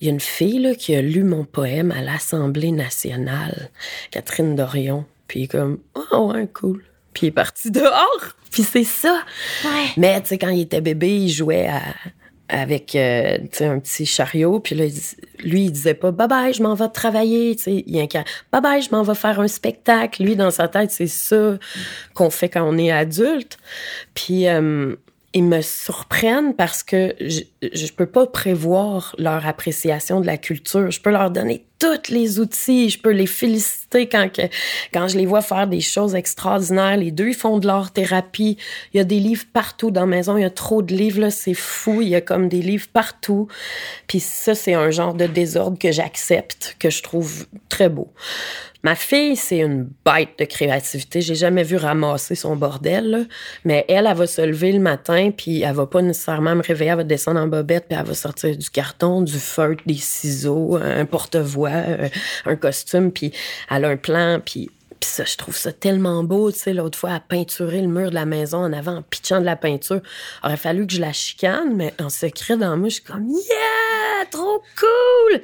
Il 0.00 0.06
y 0.06 0.10
a 0.10 0.12
une 0.12 0.20
fille, 0.20 0.76
qui 0.78 0.94
a 0.94 1.02
lu 1.02 1.24
mon 1.24 1.44
poème 1.44 1.90
à 1.90 2.00
l'Assemblée 2.00 2.70
nationale, 2.70 3.70
Catherine 4.12 4.54
Dorion. 4.54 5.04
Puis 5.26 5.48
comme, 5.48 5.80
oh, 6.12 6.32
cool. 6.54 6.84
Puis 7.12 7.26
il 7.26 7.28
est 7.28 7.32
parti 7.32 7.70
dehors. 7.70 8.34
Puis 8.50 8.62
c'est 8.62 8.84
ça. 8.84 9.22
Ouais. 9.64 9.88
Mais, 9.96 10.20
tu 10.20 10.28
sais, 10.28 10.38
quand 10.38 10.50
il 10.50 10.60
était 10.60 10.80
bébé, 10.80 11.16
il 11.16 11.30
jouait 11.30 11.68
à 11.68 11.82
avec 12.52 12.94
euh, 12.94 13.38
un 13.60 13.78
petit 13.80 14.04
chariot. 14.04 14.60
Puis 14.60 14.74
là, 14.74 14.84
lui, 15.42 15.64
il 15.64 15.72
disait 15.72 15.94
pas 15.94 16.10
«Bye 16.12 16.28
bye, 16.28 16.52
je 16.52 16.62
m'en 16.62 16.74
vais 16.74 16.88
travailler». 16.88 17.56
Il 17.66 17.98
a 17.98 18.02
un 18.02 18.24
«Bye 18.52 18.60
bye, 18.60 18.82
je 18.82 18.90
m'en 18.90 19.02
vais 19.02 19.14
faire 19.14 19.40
un 19.40 19.48
spectacle». 19.48 20.22
Lui, 20.24 20.36
dans 20.36 20.50
sa 20.50 20.68
tête, 20.68 20.90
c'est 20.90 21.06
ça 21.06 21.58
qu'on 22.14 22.28
fait 22.28 22.50
quand 22.50 22.68
on 22.68 22.78
est 22.78 22.92
adulte. 22.92 23.58
Puis... 24.14 24.46
Euh, 24.46 24.94
ils 25.34 25.44
me 25.44 25.62
surprennent 25.62 26.54
parce 26.54 26.82
que 26.82 27.14
je, 27.18 27.40
je 27.62 27.92
peux 27.92 28.04
pas 28.04 28.26
prévoir 28.26 29.14
leur 29.16 29.46
appréciation 29.46 30.20
de 30.20 30.26
la 30.26 30.36
culture. 30.36 30.90
Je 30.90 31.00
peux 31.00 31.10
leur 31.10 31.30
donner 31.30 31.64
tous 31.82 32.12
les 32.12 32.38
outils, 32.38 32.90
je 32.90 32.98
peux 33.00 33.10
les 33.10 33.26
féliciter 33.26 34.08
quand 34.08 34.28
quand 34.94 35.08
je 35.08 35.18
les 35.18 35.26
vois 35.26 35.40
faire 35.40 35.66
des 35.66 35.80
choses 35.80 36.14
extraordinaires. 36.14 36.96
Les 36.96 37.10
deux, 37.10 37.28
ils 37.28 37.34
font 37.34 37.58
de 37.58 37.66
l'art 37.66 37.92
thérapie. 37.92 38.56
Il 38.94 38.98
y 38.98 39.00
a 39.00 39.04
des 39.04 39.18
livres 39.18 39.46
partout 39.52 39.90
dans 39.90 40.02
la 40.02 40.06
maison. 40.06 40.36
Il 40.36 40.42
y 40.42 40.44
a 40.44 40.50
trop 40.50 40.82
de 40.82 40.94
livres, 40.94 41.20
là, 41.20 41.30
c'est 41.30 41.54
fou. 41.54 42.00
Il 42.00 42.08
y 42.08 42.14
a 42.14 42.20
comme 42.20 42.48
des 42.48 42.62
livres 42.62 42.86
partout. 42.92 43.48
Puis 44.06 44.20
ça, 44.20 44.54
c'est 44.54 44.74
un 44.74 44.92
genre 44.92 45.14
de 45.14 45.26
désordre 45.26 45.76
que 45.76 45.90
j'accepte, 45.90 46.76
que 46.78 46.88
je 46.88 47.02
trouve 47.02 47.46
très 47.68 47.88
beau. 47.88 48.12
Ma 48.84 48.96
fille, 48.96 49.36
c'est 49.36 49.58
une 49.58 49.88
bête 50.04 50.30
de 50.40 50.44
créativité. 50.44 51.20
J'ai 51.20 51.36
jamais 51.36 51.62
vu 51.62 51.76
ramasser 51.76 52.34
son 52.34 52.56
bordel, 52.56 53.28
mais 53.64 53.84
elle, 53.88 54.08
elle 54.08 54.16
va 54.16 54.26
se 54.26 54.42
lever 54.42 54.72
le 54.72 54.80
matin, 54.80 55.30
puis 55.30 55.62
elle 55.62 55.74
va 55.74 55.86
pas 55.86 56.02
nécessairement 56.02 56.56
me 56.56 56.62
réveiller, 56.62 56.90
elle 56.90 56.96
va 56.96 57.04
descendre 57.04 57.38
en 57.38 57.46
bobette, 57.46 57.86
puis 57.88 57.96
elle 57.96 58.04
va 58.04 58.14
sortir 58.14 58.56
du 58.56 58.70
carton, 58.70 59.22
du 59.22 59.38
feutre, 59.38 59.84
des 59.86 59.94
ciseaux, 59.94 60.76
un 60.82 61.04
porte-voix, 61.04 61.70
euh, 61.72 62.08
un 62.46 62.56
costume, 62.56 63.12
puis 63.12 63.32
elle 63.70 63.84
a 63.84 63.88
un 63.88 63.96
plan, 63.96 64.40
puis 64.44 64.70
puis 65.02 65.10
ça, 65.10 65.24
je 65.24 65.36
trouve 65.36 65.56
ça 65.56 65.72
tellement 65.72 66.22
beau, 66.22 66.52
tu 66.52 66.60
sais, 66.60 66.72
l'autre 66.72 66.96
fois, 66.96 67.14
à 67.14 67.18
peinturer 67.18 67.80
le 67.80 67.88
mur 67.88 68.10
de 68.10 68.14
la 68.14 68.24
maison 68.24 68.58
en 68.58 68.72
avant, 68.72 68.98
en 68.98 69.02
pitchant 69.02 69.40
de 69.40 69.44
la 69.44 69.56
peinture. 69.56 70.00
Aurait 70.44 70.56
fallu 70.56 70.86
que 70.86 70.92
je 70.92 71.00
la 71.00 71.12
chicane, 71.12 71.74
mais 71.74 71.92
en 72.00 72.08
secret 72.08 72.56
dans 72.56 72.76
moi, 72.76 72.88
je 72.88 72.94
suis 72.94 73.02
comme, 73.02 73.28
yeah, 73.28 73.91
trop 74.32 74.62
cool! 74.80 75.40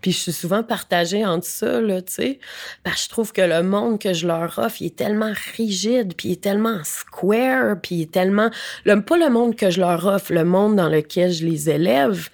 Puis 0.00 0.10
je 0.12 0.18
suis 0.18 0.32
souvent 0.32 0.64
partagée 0.64 1.24
entre 1.24 1.46
ça, 1.46 1.80
là, 1.80 2.02
tu 2.02 2.12
sais, 2.12 2.38
parce 2.82 2.96
que 2.96 3.02
je 3.02 3.08
trouve 3.10 3.32
que 3.32 3.42
le 3.42 3.62
monde 3.62 4.00
que 4.00 4.12
je 4.12 4.26
leur 4.26 4.58
offre, 4.58 4.80
il 4.80 4.86
est 4.86 4.96
tellement 4.96 5.32
rigide, 5.56 6.14
puis 6.16 6.30
il 6.30 6.32
est 6.32 6.40
tellement 6.40 6.80
square, 6.82 7.76
puis 7.80 7.96
il 7.96 8.02
est 8.02 8.10
tellement, 8.10 8.50
le, 8.84 9.00
pas 9.02 9.18
le 9.18 9.30
monde 9.30 9.54
que 9.54 9.70
je 9.70 9.80
leur 9.80 10.04
offre, 10.06 10.32
le 10.32 10.44
monde 10.44 10.76
dans 10.76 10.88
lequel 10.88 11.32
je 11.32 11.44
les 11.44 11.70
élève. 11.70 12.28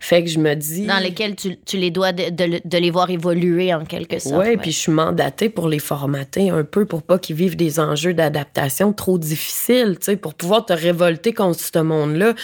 Fait 0.00 0.24
que 0.24 0.30
je 0.30 0.40
me 0.40 0.54
dis. 0.54 0.86
Dans 0.86 0.98
lequel 0.98 1.36
tu, 1.36 1.56
tu 1.64 1.76
les 1.76 1.92
dois 1.92 2.10
de, 2.10 2.30
de, 2.30 2.60
de, 2.64 2.78
les 2.78 2.90
voir 2.90 3.08
évoluer 3.10 3.72
en 3.72 3.84
quelque 3.84 4.18
sorte. 4.18 4.44
Oui, 4.44 4.56
puis 4.56 4.72
je 4.72 4.78
suis 4.78 4.92
mandatée 4.92 5.48
pour 5.48 5.68
les 5.68 5.78
formater 5.78 6.50
un 6.50 6.64
peu 6.64 6.86
pour 6.86 7.02
pas 7.02 7.18
qu'ils 7.18 7.36
vivent 7.36 7.54
des 7.54 7.78
enjeux 7.78 8.12
d'adaptation 8.12 8.92
trop 8.92 9.18
difficiles, 9.18 9.98
tu 10.00 10.06
sais, 10.06 10.16
pour 10.16 10.34
pouvoir 10.34 10.66
te 10.66 10.72
révolter 10.72 11.32
contre 11.32 11.60
ce 11.60 11.78
monde-là 11.78 12.34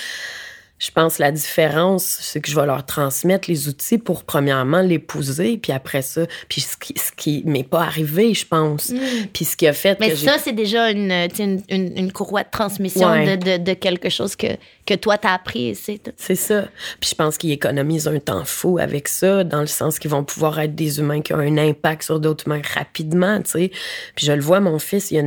je 0.79 0.93
pense 0.93 1.19
la 1.19 1.33
différence, 1.33 2.05
c'est 2.05 2.41
que 2.41 2.49
je 2.49 2.55
vais 2.55 2.67
leur 2.67 2.87
transmettre 2.87 3.51
les 3.51 3.69
outils 3.69 3.99
pour, 3.99 4.23
premièrement, 4.23 4.81
l'épouser, 4.81 5.59
puis 5.59 5.73
après 5.73 6.03
ça, 6.03 6.27
puis 6.49 6.61
ce 6.61 6.77
qui, 6.77 6.95
ce 6.97 7.11
qui 7.11 7.43
m'est 7.47 7.65
pas 7.65 7.83
arrivé, 7.83 8.33
je 8.33 8.47
pense. 8.47 8.91
Mm. 8.91 8.99
Puis 9.33 9.45
ce 9.45 9.57
qui 9.57 9.67
a 9.67 9.73
fait 9.73 9.99
Mais 9.99 10.15
ça, 10.15 10.39
c'est 10.39 10.53
déjà 10.53 10.91
une, 10.91 11.13
une, 11.39 11.63
une, 11.69 12.13
courroie 12.13 12.45
de 12.45 12.51
transmission 12.51 13.11
de, 13.11 13.35
de, 13.35 13.57
de, 13.57 13.73
quelque 13.75 14.09
chose 14.09 14.37
que, 14.37 14.47
que 14.87 14.95
toi, 14.95 15.19
t'as 15.19 15.35
appris. 15.35 15.75
C'est 15.75 16.35
ça. 16.37 16.69
Puis 17.01 17.11
je 17.11 17.15
pense 17.17 17.39
qu'ils 17.39 17.53
économisent 17.53 18.07
un 18.07 18.21
temps 18.21 18.45
fou 18.45 18.79
avec 18.79 19.09
ça, 19.09 19.43
dans 19.43 19.61
le 19.61 19.67
sens 19.67 19.99
qu'ils 19.99 20.13
vont 20.13 20.23
pouvoir 20.23 20.61
être 20.61 20.77
des 20.77 21.01
humains 21.01 21.23
qui 21.23 21.35
ont 21.35 21.39
un 21.39 21.59
impact 21.59 22.05
sur 22.05 22.21
d'autres 22.21 22.47
humains 22.47 22.63
rapidement, 22.75 23.43
tu 23.43 23.51
sais. 23.51 23.71
Puis 24.15 24.27
je 24.27 24.33
le 24.33 24.41
vois, 24.41 24.61
mon 24.61 24.79
fils, 24.79 25.11
il 25.11 25.19
a 25.19 25.23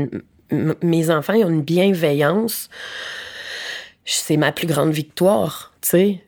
mes 0.82 1.10
enfants, 1.10 1.34
ils 1.34 1.44
ont 1.46 1.50
une 1.50 1.64
bienveillance 1.64 2.70
c'est 4.06 4.38
ma 4.38 4.52
plus 4.52 4.68
grande 4.68 4.92
victoire, 4.92 5.72
tu 5.82 5.90
sais 5.90 6.24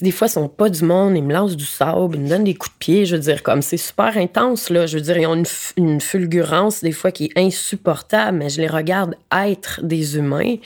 des 0.00 0.10
fois, 0.10 0.28
ils 0.28 0.30
sont 0.30 0.48
pas 0.48 0.68
du 0.68 0.84
monde, 0.84 1.16
ils 1.16 1.22
me 1.22 1.32
lancent 1.32 1.56
du 1.56 1.64
sable, 1.64 2.16
ils 2.16 2.22
me 2.22 2.28
donnent 2.28 2.44
des 2.44 2.54
coups 2.54 2.72
de 2.72 2.78
pied. 2.78 3.06
Je 3.06 3.16
veux 3.16 3.22
dire, 3.22 3.42
comme 3.42 3.62
c'est 3.62 3.76
super 3.76 4.16
intense, 4.16 4.70
là. 4.70 4.86
Je 4.86 4.96
veux 4.96 5.02
dire, 5.02 5.18
ils 5.18 5.26
ont 5.26 5.42
une, 5.76 6.00
fulgurance, 6.00 6.82
des 6.82 6.92
fois, 6.92 7.12
qui 7.12 7.26
est 7.26 7.38
insupportable, 7.38 8.38
mais 8.38 8.48
je 8.48 8.60
les 8.60 8.68
regarde 8.68 9.16
être 9.32 9.80
des 9.82 10.16
humains, 10.16 10.56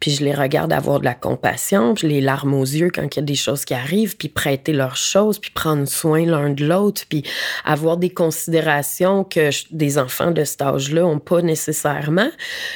puis 0.00 0.10
je 0.10 0.24
les 0.24 0.34
regarde 0.34 0.72
avoir 0.72 1.00
de 1.00 1.04
la 1.04 1.14
compassion, 1.14 1.94
puis 1.94 2.08
les 2.08 2.20
larmes 2.20 2.54
aux 2.54 2.64
yeux 2.64 2.90
quand 2.92 3.02
il 3.02 3.16
y 3.16 3.22
a 3.22 3.22
des 3.22 3.34
choses 3.34 3.64
qui 3.64 3.74
arrivent, 3.74 4.16
puis 4.16 4.28
prêter 4.28 4.72
leurs 4.72 4.96
choses, 4.96 5.38
puis 5.38 5.50
prendre 5.50 5.86
soin 5.86 6.26
l'un 6.26 6.50
de 6.50 6.66
l'autre, 6.66 7.02
puis 7.08 7.22
avoir 7.64 7.96
des 7.96 8.10
considérations 8.10 9.24
que 9.24 9.50
des 9.70 9.98
enfants 9.98 10.30
de 10.30 10.44
cet 10.44 10.62
âge-là 10.62 11.06
ont 11.06 11.18
pas 11.18 11.42
nécessairement. 11.42 12.30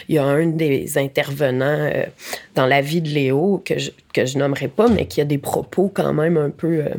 Il 0.09 0.15
y 0.15 0.19
a 0.19 0.25
un 0.25 0.47
des 0.47 0.97
intervenants 0.97 1.91
euh, 1.93 2.05
dans 2.55 2.67
la 2.67 2.81
vie 2.81 3.01
de 3.01 3.09
Léo 3.09 3.63
que 3.65 3.79
je, 3.79 3.91
que 4.13 4.27
je 4.27 4.39
nommerai 4.39 4.69
pas, 4.69 4.89
mais 4.89 5.07
qui 5.07 5.21
a 5.21 5.25
des 5.25 5.39
propos 5.63 5.91
quand 5.93 6.13
même 6.13 6.37
un 6.37 6.51
peu 6.51 6.85
euh, 6.85 6.95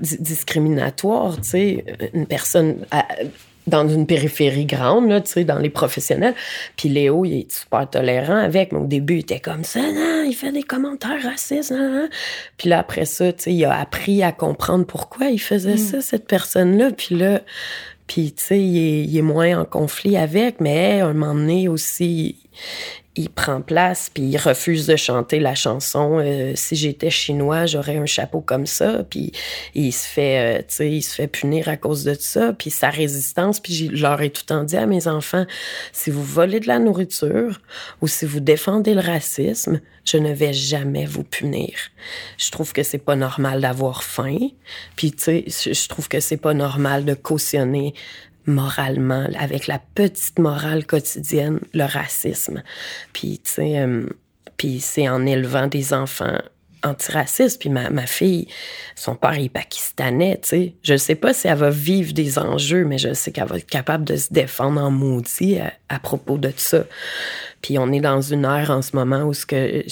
discriminatoires, 0.00 1.36
tu 1.36 1.48
sais, 1.48 1.84
une 2.12 2.26
personne 2.26 2.76
dans 3.68 3.88
une 3.88 4.06
périphérie 4.06 4.66
grande, 4.66 5.08
là, 5.08 5.20
tu 5.20 5.30
sais, 5.30 5.44
dans 5.44 5.58
les 5.58 5.70
professionnels. 5.70 6.34
Puis 6.76 6.88
Léo, 6.88 7.24
il 7.24 7.40
est 7.40 7.52
super 7.52 7.88
tolérant 7.88 8.36
avec, 8.36 8.72
mais 8.72 8.78
au 8.78 8.86
début, 8.86 9.14
il 9.14 9.20
était 9.20 9.38
comme 9.38 9.62
ça, 9.62 9.80
non, 9.80 10.24
il 10.26 10.34
fait 10.34 10.50
des 10.50 10.64
commentaires 10.64 11.22
racistes, 11.22 11.72
Puis 12.56 12.68
là, 12.68 12.80
après 12.80 13.04
ça, 13.04 13.32
tu 13.32 13.44
sais, 13.44 13.54
il 13.54 13.64
a 13.64 13.78
appris 13.78 14.22
à 14.22 14.32
comprendre 14.32 14.84
pourquoi 14.84 15.26
il 15.26 15.38
faisait 15.38 15.74
mm. 15.74 15.78
ça, 15.78 16.00
cette 16.00 16.26
personne-là. 16.26 16.90
Puis 16.90 17.14
là, 17.14 17.40
puis, 18.08 18.32
tu 18.32 18.44
sais, 18.44 18.60
il, 18.60 19.08
il 19.08 19.16
est, 19.16 19.22
moins 19.22 19.60
en 19.60 19.64
conflit 19.64 20.16
avec, 20.16 20.60
mais 20.60 21.00
à 21.00 21.06
un 21.06 21.14
moment 21.14 21.34
donné 21.34 21.68
aussi, 21.68 22.36
il 23.14 23.28
prend 23.28 23.60
place 23.60 24.10
puis 24.12 24.22
il 24.22 24.36
refuse 24.38 24.86
de 24.86 24.96
chanter 24.96 25.38
la 25.38 25.54
chanson 25.54 26.18
euh, 26.18 26.52
si 26.54 26.76
j'étais 26.76 27.10
chinois 27.10 27.66
j'aurais 27.66 27.96
un 27.98 28.06
chapeau 28.06 28.40
comme 28.40 28.66
ça 28.66 29.04
puis 29.08 29.32
il 29.74 29.92
se 29.92 30.06
fait 30.06 30.60
euh, 30.60 30.62
tu 30.62 30.64
sais 30.68 30.90
il 30.90 31.02
se 31.02 31.14
fait 31.14 31.26
punir 31.26 31.68
à 31.68 31.76
cause 31.76 32.04
de 32.04 32.14
ça. 32.14 32.52
Puis 32.52 32.70
sa 32.70 32.88
résistance 32.88 33.60
puis 33.60 33.90
je 33.94 34.02
leur 34.02 34.20
ai 34.22 34.30
tout 34.30 34.50
en 34.52 34.64
dit 34.64 34.76
à 34.76 34.86
mes 34.86 35.08
enfants 35.08 35.46
si 35.92 36.10
vous 36.10 36.24
volez 36.24 36.60
de 36.60 36.68
la 36.68 36.78
nourriture 36.78 37.60
ou 38.00 38.08
si 38.08 38.24
vous 38.24 38.40
défendez 38.40 38.94
le 38.94 39.00
racisme 39.00 39.80
je 40.04 40.16
ne 40.16 40.32
vais 40.32 40.52
jamais 40.52 41.04
vous 41.04 41.24
punir 41.24 41.70
je 42.38 42.50
trouve 42.50 42.72
que 42.72 42.82
c'est 42.82 42.98
pas 42.98 43.16
normal 43.16 43.60
d'avoir 43.60 44.02
faim. 44.02 44.38
Puis 44.96 45.12
tu 45.12 45.44
sais 45.48 45.72
je 45.72 45.88
trouve 45.88 46.08
que 46.08 46.20
c'est 46.20 46.36
pas 46.36 46.54
normal 46.54 47.04
de 47.04 47.14
cautionner 47.14 47.94
moralement, 48.46 49.26
avec 49.38 49.66
la 49.66 49.80
petite 49.94 50.38
morale 50.38 50.86
quotidienne, 50.86 51.60
le 51.74 51.84
racisme. 51.84 52.62
Puis, 53.12 53.40
tu 53.44 53.52
sais, 53.52 53.78
euh, 53.78 54.06
puis 54.56 54.80
c'est 54.80 55.08
en 55.08 55.26
élevant 55.26 55.66
des 55.66 55.92
enfants 55.92 56.38
antiracistes. 56.82 57.60
Puis 57.60 57.70
ma, 57.70 57.90
ma 57.90 58.06
fille, 58.06 58.48
son 58.94 59.14
père 59.14 59.38
est 59.38 59.48
pakistanais, 59.48 60.38
tu 60.42 60.48
sais. 60.48 60.74
Je 60.82 60.96
sais 60.96 61.14
pas 61.14 61.32
si 61.32 61.48
elle 61.48 61.58
va 61.58 61.70
vivre 61.70 62.12
des 62.12 62.38
enjeux, 62.38 62.84
mais 62.84 62.98
je 62.98 63.14
sais 63.14 63.32
qu'elle 63.32 63.46
va 63.46 63.58
être 63.58 63.70
capable 63.70 64.04
de 64.04 64.16
se 64.16 64.32
défendre 64.32 64.80
en 64.80 64.90
maudit 64.90 65.58
à, 65.88 65.98
propos 65.98 66.38
de 66.38 66.52
ça. 66.56 66.84
Puis 67.60 67.78
on 67.78 67.92
est 67.92 68.00
dans 68.00 68.20
une 68.20 68.44
ère 68.44 68.70
en 68.70 68.82
ce 68.82 68.96
moment 68.96 69.22
où 69.22 69.34
ce 69.34 69.46
que 69.46 69.84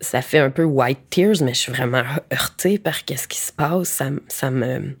ça 0.00 0.22
fait 0.22 0.38
un 0.38 0.50
peu 0.50 0.64
white 0.64 1.10
tears, 1.10 1.42
mais 1.42 1.54
je 1.54 1.60
suis 1.60 1.72
vraiment 1.72 2.02
heurtée 2.32 2.78
par 2.78 3.04
qu'est-ce 3.04 3.28
qui 3.28 3.38
se 3.38 3.52
passe. 3.52 3.88
Ça, 3.88 4.10
ça 4.28 4.50
me 4.50 4.96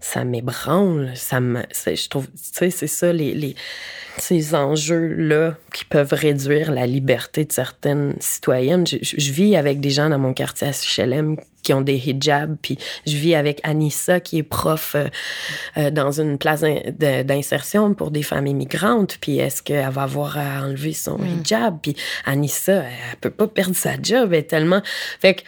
ça 0.00 0.24
m'ébranle, 0.24 1.12
ça 1.14 1.40
me, 1.40 1.62
je 1.86 2.08
trouve, 2.08 2.26
tu 2.26 2.32
sais, 2.34 2.70
c'est 2.70 2.86
ça 2.86 3.12
les, 3.12 3.34
les 3.34 3.56
ces 4.20 4.54
enjeux-là 4.54 5.56
qui 5.72 5.84
peuvent 5.84 6.12
réduire 6.12 6.72
la 6.72 6.86
liberté 6.86 7.44
de 7.44 7.52
certaines 7.52 8.16
citoyennes. 8.20 8.86
Je, 8.86 8.96
je, 9.00 9.32
vis 9.32 9.56
avec 9.56 9.80
des 9.80 9.90
gens 9.90 10.08
dans 10.10 10.18
mon 10.18 10.34
quartier 10.34 10.68
à 10.68 10.70
HLM 10.72 11.36
qui 11.62 11.72
ont 11.72 11.80
des 11.80 11.96
hijabs, 11.96 12.56
puis 12.62 12.78
je 13.06 13.16
vis 13.16 13.34
avec 13.34 13.60
Anissa 13.62 14.20
qui 14.20 14.38
est 14.38 14.42
prof 14.42 14.94
euh, 14.94 15.08
euh, 15.76 15.90
dans 15.90 16.20
une 16.20 16.38
place 16.38 16.62
d'insertion 16.62 17.94
pour 17.94 18.10
des 18.10 18.22
femmes 18.22 18.46
immigrantes, 18.46 19.18
puis 19.20 19.38
est-ce 19.38 19.62
qu'elle 19.62 19.90
va 19.90 20.04
avoir 20.04 20.38
à 20.38 20.62
enlever 20.62 20.92
son 20.92 21.18
mm. 21.18 21.40
hijab, 21.40 21.78
puis 21.82 21.96
Anissa, 22.24 22.84
elle 22.84 23.18
peut 23.20 23.30
pas 23.30 23.48
perdre 23.48 23.76
sa 23.76 24.00
job, 24.00 24.32
elle 24.32 24.40
est 24.40 24.42
tellement... 24.44 24.82
Fait 25.20 25.34
que 25.34 25.42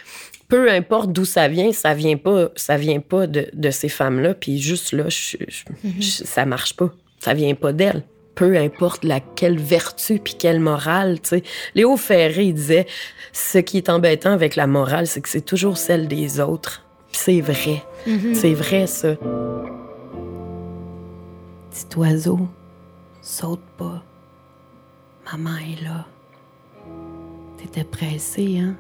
peu 0.51 0.71
importe 0.71 1.13
d'où 1.13 1.25
ça 1.25 1.49
vient, 1.49 1.73
ça 1.73 1.95
vient 1.95 2.17
pas, 2.17 2.51
ça 2.57 2.77
vient 2.77 3.01
pas 3.01 3.27
de, 3.27 3.49
de 3.53 3.71
ces 3.71 3.89
femmes-là. 3.89 4.35
Puis 4.35 4.59
juste 4.59 4.93
là, 4.93 5.05
je, 5.09 5.37
mhm. 5.85 6.03
ça 6.03 6.45
marche 6.45 6.75
pas. 6.75 6.91
Ça 7.21 7.33
vient 7.33 7.55
pas 7.55 7.73
d'elles. 7.73 8.03
Peu 8.35 8.57
importe 8.57 9.05
laquelle 9.05 9.59
vertu 9.59 10.19
puis 10.19 10.35
quelle 10.39 10.61
morale, 10.61 11.21
tu 11.21 11.29
sais. 11.29 11.43
Léo 11.75 11.97
Ferré 11.97 12.47
il 12.47 12.55
disait, 12.55 12.87
ce 13.33 13.59
qui 13.59 13.77
est 13.77 13.89
embêtant 13.89 14.33
avec 14.33 14.57
la 14.57 14.67
morale, 14.67 15.07
c'est 15.07 15.21
que 15.21 15.29
c'est 15.29 15.41
toujours 15.41 15.79
celle 15.79 16.09
des 16.09 16.41
autres. 16.41 16.85
c'est 17.13 17.41
vrai. 17.41 17.83
Mhm. 18.07 18.35
C'est 18.35 18.55
vrai, 18.55 18.87
ça. 18.87 19.15
Petit 21.71 21.97
oiseau, 21.97 22.49
Saute 23.23 23.63
pas. 23.77 24.03
Maman 25.31 25.59
est 25.59 25.83
là. 25.85 26.07
T'étais 27.59 27.85
pressé, 27.85 28.59
hein? 28.59 28.75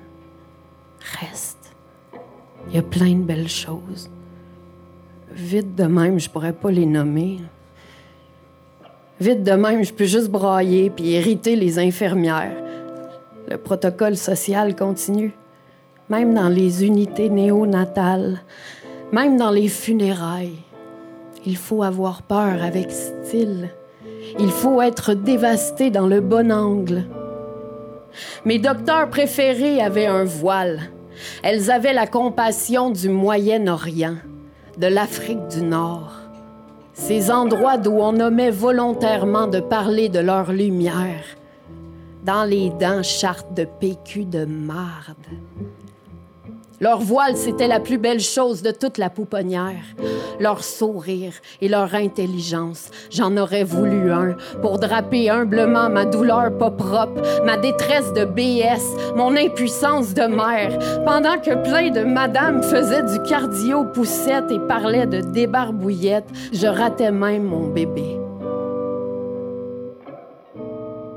Reste. 1.20 1.59
Il 2.68 2.76
y 2.76 2.78
a 2.78 2.82
plein 2.82 3.14
de 3.14 3.22
belles 3.22 3.48
choses. 3.48 4.10
Vite 5.32 5.74
de 5.74 5.84
même, 5.84 6.18
je 6.18 6.28
pourrais 6.28 6.52
pas 6.52 6.70
les 6.70 6.86
nommer. 6.86 7.38
Vite 9.20 9.42
de 9.42 9.52
même, 9.52 9.84
je 9.84 9.92
peux 9.92 10.04
juste 10.04 10.30
brailler 10.30 10.90
puis 10.90 11.04
irriter 11.04 11.56
les 11.56 11.78
infirmières. 11.78 12.56
Le 13.48 13.56
protocole 13.56 14.16
social 14.16 14.74
continue. 14.74 15.32
Même 16.08 16.34
dans 16.34 16.48
les 16.48 16.84
unités 16.84 17.28
néonatales, 17.28 18.40
même 19.12 19.36
dans 19.36 19.50
les 19.50 19.68
funérailles. 19.68 20.58
Il 21.46 21.56
faut 21.56 21.82
avoir 21.82 22.22
peur 22.22 22.62
avec 22.62 22.90
style. 22.90 23.70
Il 24.38 24.50
faut 24.50 24.82
être 24.82 25.14
dévasté 25.14 25.90
dans 25.90 26.06
le 26.06 26.20
bon 26.20 26.50
angle. 26.52 27.04
Mes 28.44 28.58
docteurs 28.58 29.08
préférés 29.08 29.80
avaient 29.80 30.06
un 30.06 30.24
voile. 30.24 30.90
Elles 31.42 31.70
avaient 31.70 31.92
la 31.92 32.06
compassion 32.06 32.90
du 32.90 33.08
Moyen-Orient, 33.08 34.16
de 34.78 34.86
l'Afrique 34.86 35.48
du 35.48 35.62
Nord. 35.62 36.12
Ces 36.92 37.30
endroits 37.30 37.78
d'où 37.78 37.92
on 37.92 38.12
nommait 38.12 38.50
volontairement 38.50 39.46
de 39.46 39.60
parler 39.60 40.08
de 40.08 40.18
leur 40.18 40.52
lumière. 40.52 41.24
Dans 42.24 42.44
les 42.44 42.70
dents 42.70 43.02
chartes 43.02 43.54
de 43.54 43.64
PQ 43.64 44.26
de 44.26 44.44
marde. 44.44 45.16
Leur 46.82 47.00
voile, 47.00 47.36
c'était 47.36 47.68
la 47.68 47.78
plus 47.78 47.98
belle 47.98 48.20
chose 48.20 48.62
de 48.62 48.70
toute 48.70 48.96
la 48.96 49.10
pouponnière. 49.10 49.84
Leur 50.38 50.64
sourire 50.64 51.34
et 51.60 51.68
leur 51.68 51.94
intelligence. 51.94 52.90
J'en 53.10 53.36
aurais 53.36 53.64
voulu 53.64 54.10
un 54.10 54.34
pour 54.62 54.78
draper 54.78 55.28
humblement 55.28 55.90
ma 55.90 56.06
douleur 56.06 56.56
pas 56.56 56.70
propre, 56.70 57.20
ma 57.44 57.58
détresse 57.58 58.14
de 58.14 58.24
BS, 58.24 59.14
mon 59.14 59.36
impuissance 59.36 60.14
de 60.14 60.22
mère, 60.22 60.78
pendant 61.04 61.38
que 61.38 61.54
plein 61.62 61.90
de 61.90 62.00
madames 62.02 62.62
faisaient 62.62 63.02
du 63.02 63.22
cardio 63.28 63.84
poussette 63.84 64.50
et 64.50 64.60
parlaient 64.60 65.06
de 65.06 65.20
débarbouillette, 65.20 66.28
je 66.50 66.66
ratais 66.66 67.12
même 67.12 67.42
mon 67.42 67.66
bébé. 67.66 68.16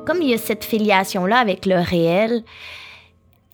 Comme 0.05 0.21
il 0.21 0.31
y 0.31 0.33
a 0.33 0.37
cette 0.37 0.65
filiation-là 0.65 1.37
avec 1.37 1.65
le 1.65 1.79
réel, 1.79 2.43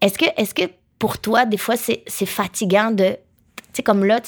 est-ce 0.01 0.17
que, 0.17 0.25
est-ce 0.35 0.55
que 0.55 0.63
pour 0.99 1.17
toi, 1.17 1.45
des 1.45 1.57
fois, 1.57 1.75
c'est 1.77 2.25
fatigant 2.25 2.91
de. 2.91 3.05
Tu 3.55 3.63
sais, 3.73 3.83
comme 3.83 4.03
là, 4.03 4.19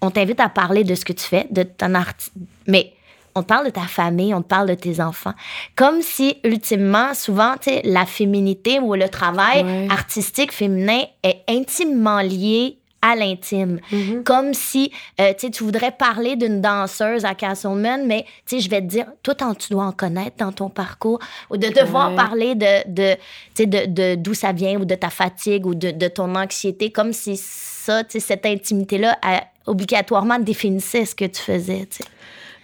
on 0.00 0.10
t'invite 0.10 0.40
à 0.40 0.48
parler 0.48 0.84
de 0.84 0.94
ce 0.94 1.04
que 1.04 1.12
tu 1.12 1.24
fais, 1.24 1.46
de 1.50 1.64
ton 1.64 1.94
artiste. 1.94 2.32
Mais 2.66 2.92
on 3.34 3.42
te 3.42 3.48
parle 3.48 3.66
de 3.66 3.70
ta 3.70 3.82
famille, 3.82 4.32
on 4.32 4.42
te 4.42 4.48
parle 4.48 4.68
de 4.68 4.74
tes 4.74 5.00
enfants. 5.00 5.34
Comme 5.76 6.02
si, 6.02 6.38
ultimement, 6.44 7.14
souvent, 7.14 7.54
tu 7.60 7.70
sais, 7.70 7.82
la 7.84 8.06
féminité 8.06 8.78
ou 8.78 8.94
le 8.94 9.08
travail 9.08 9.88
artistique 9.90 10.52
féminin 10.52 11.02
est 11.22 11.42
intimement 11.48 12.20
lié 12.20 12.78
à 13.02 13.14
l'intime. 13.14 13.80
Mm-hmm. 13.92 14.22
Comme 14.24 14.54
si 14.54 14.92
euh, 15.20 15.32
tu 15.34 15.62
voudrais 15.62 15.92
parler 15.92 16.36
d'une 16.36 16.60
danseuse 16.60 17.24
à 17.24 17.34
Castleman, 17.34 18.06
mais 18.06 18.24
je 18.50 18.68
vais 18.68 18.80
te 18.80 18.86
dire, 18.86 19.06
toi, 19.22 19.34
tu 19.58 19.72
dois 19.72 19.84
en 19.84 19.92
connaître 19.92 20.36
dans 20.38 20.52
ton 20.52 20.68
parcours, 20.68 21.18
ou 21.50 21.56
de 21.56 21.68
devoir 21.68 22.14
parler 22.14 22.54
de, 22.54 22.88
de, 22.88 23.16
de, 23.64 24.14
d'où 24.16 24.34
ça 24.34 24.52
vient, 24.52 24.80
ou 24.80 24.84
de 24.84 24.94
ta 24.94 25.10
fatigue, 25.10 25.66
ou 25.66 25.74
de, 25.74 25.90
de 25.90 26.08
ton 26.08 26.34
anxiété, 26.34 26.90
comme 26.90 27.12
si 27.12 27.36
ça, 27.36 28.02
cette 28.08 28.46
intimité-là, 28.46 29.18
obligatoirement 29.66 30.38
définissait 30.38 31.04
ce 31.04 31.14
que 31.14 31.24
tu 31.24 31.40
faisais. 31.40 31.88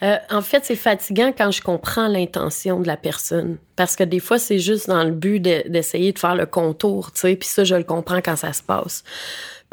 Euh, 0.02 0.16
en 0.30 0.42
fait, 0.42 0.64
c'est 0.64 0.76
fatigant 0.76 1.32
quand 1.36 1.50
je 1.50 1.62
comprends 1.62 2.08
l'intention 2.08 2.80
de 2.80 2.86
la 2.86 2.96
personne. 2.96 3.56
Parce 3.76 3.96
que 3.96 4.04
des 4.04 4.20
fois, 4.20 4.38
c'est 4.38 4.58
juste 4.58 4.88
dans 4.88 5.04
le 5.04 5.12
but 5.12 5.40
d'essayer 5.40 6.12
de, 6.12 6.18
faire 6.18 6.34
le 6.34 6.46
contour, 6.46 7.12
tu 7.12 7.20
sais. 7.20 7.36
Puis 7.36 7.48
ça, 7.48 7.64
je 7.64 7.74
le 7.74 7.84
comprends 7.84 8.20
quand 8.20 8.36
ça 8.36 8.52
se 8.52 8.62
passe. 8.62 9.04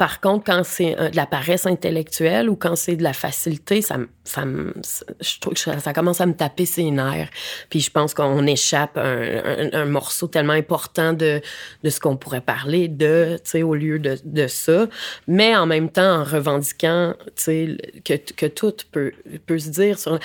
Par 0.02 0.20
contre, 0.20 0.42
quand 0.46 0.64
c'est 0.64 0.96
de 0.96 1.14
la 1.14 1.26
paresse 1.26 1.64
intellectuelle 1.64 2.50
ou 2.50 2.56
quand 2.56 2.74
c'est 2.74 2.96
de 2.96 3.04
la 3.04 3.12
facilité, 3.12 3.82
ça, 3.82 3.98
ça, 4.24 4.42
je 5.20 5.38
trouve 5.38 5.54
que 5.54 5.60
ça 5.60 5.92
commence 5.92 6.20
à 6.20 6.26
me 6.26 6.34
taper 6.34 6.66
ses 6.66 6.90
nerfs. 6.90 7.30
Puis 7.70 7.78
je 7.78 7.90
pense 7.92 8.12
qu'on 8.12 8.44
échappe 8.44 8.98
un, 8.98 9.70
un, 9.72 9.84
morceau 9.84 10.26
tellement 10.26 10.54
important 10.54 11.12
de, 11.12 11.40
de 11.84 11.90
ce 11.90 12.00
qu'on 12.00 12.16
pourrait 12.16 12.40
parler 12.40 12.88
de, 12.88 13.38
tu 13.44 13.50
sais, 13.50 13.62
au 13.62 13.76
lieu 13.76 14.00
de, 14.00 14.18
de 14.24 14.48
ça. 14.48 14.88
Mais 15.28 15.54
en 15.54 15.66
même 15.66 15.88
temps, 15.88 16.22
en 16.22 16.24
revendiquant, 16.24 17.14
tu 17.36 17.42
sais, 17.44 17.76
que, 18.04 18.14
que 18.14 18.46
tout 18.46 18.74
peut, 18.90 19.12
peut 19.46 19.58
se 19.60 19.68
dire 19.68 20.00
sur... 20.00 20.18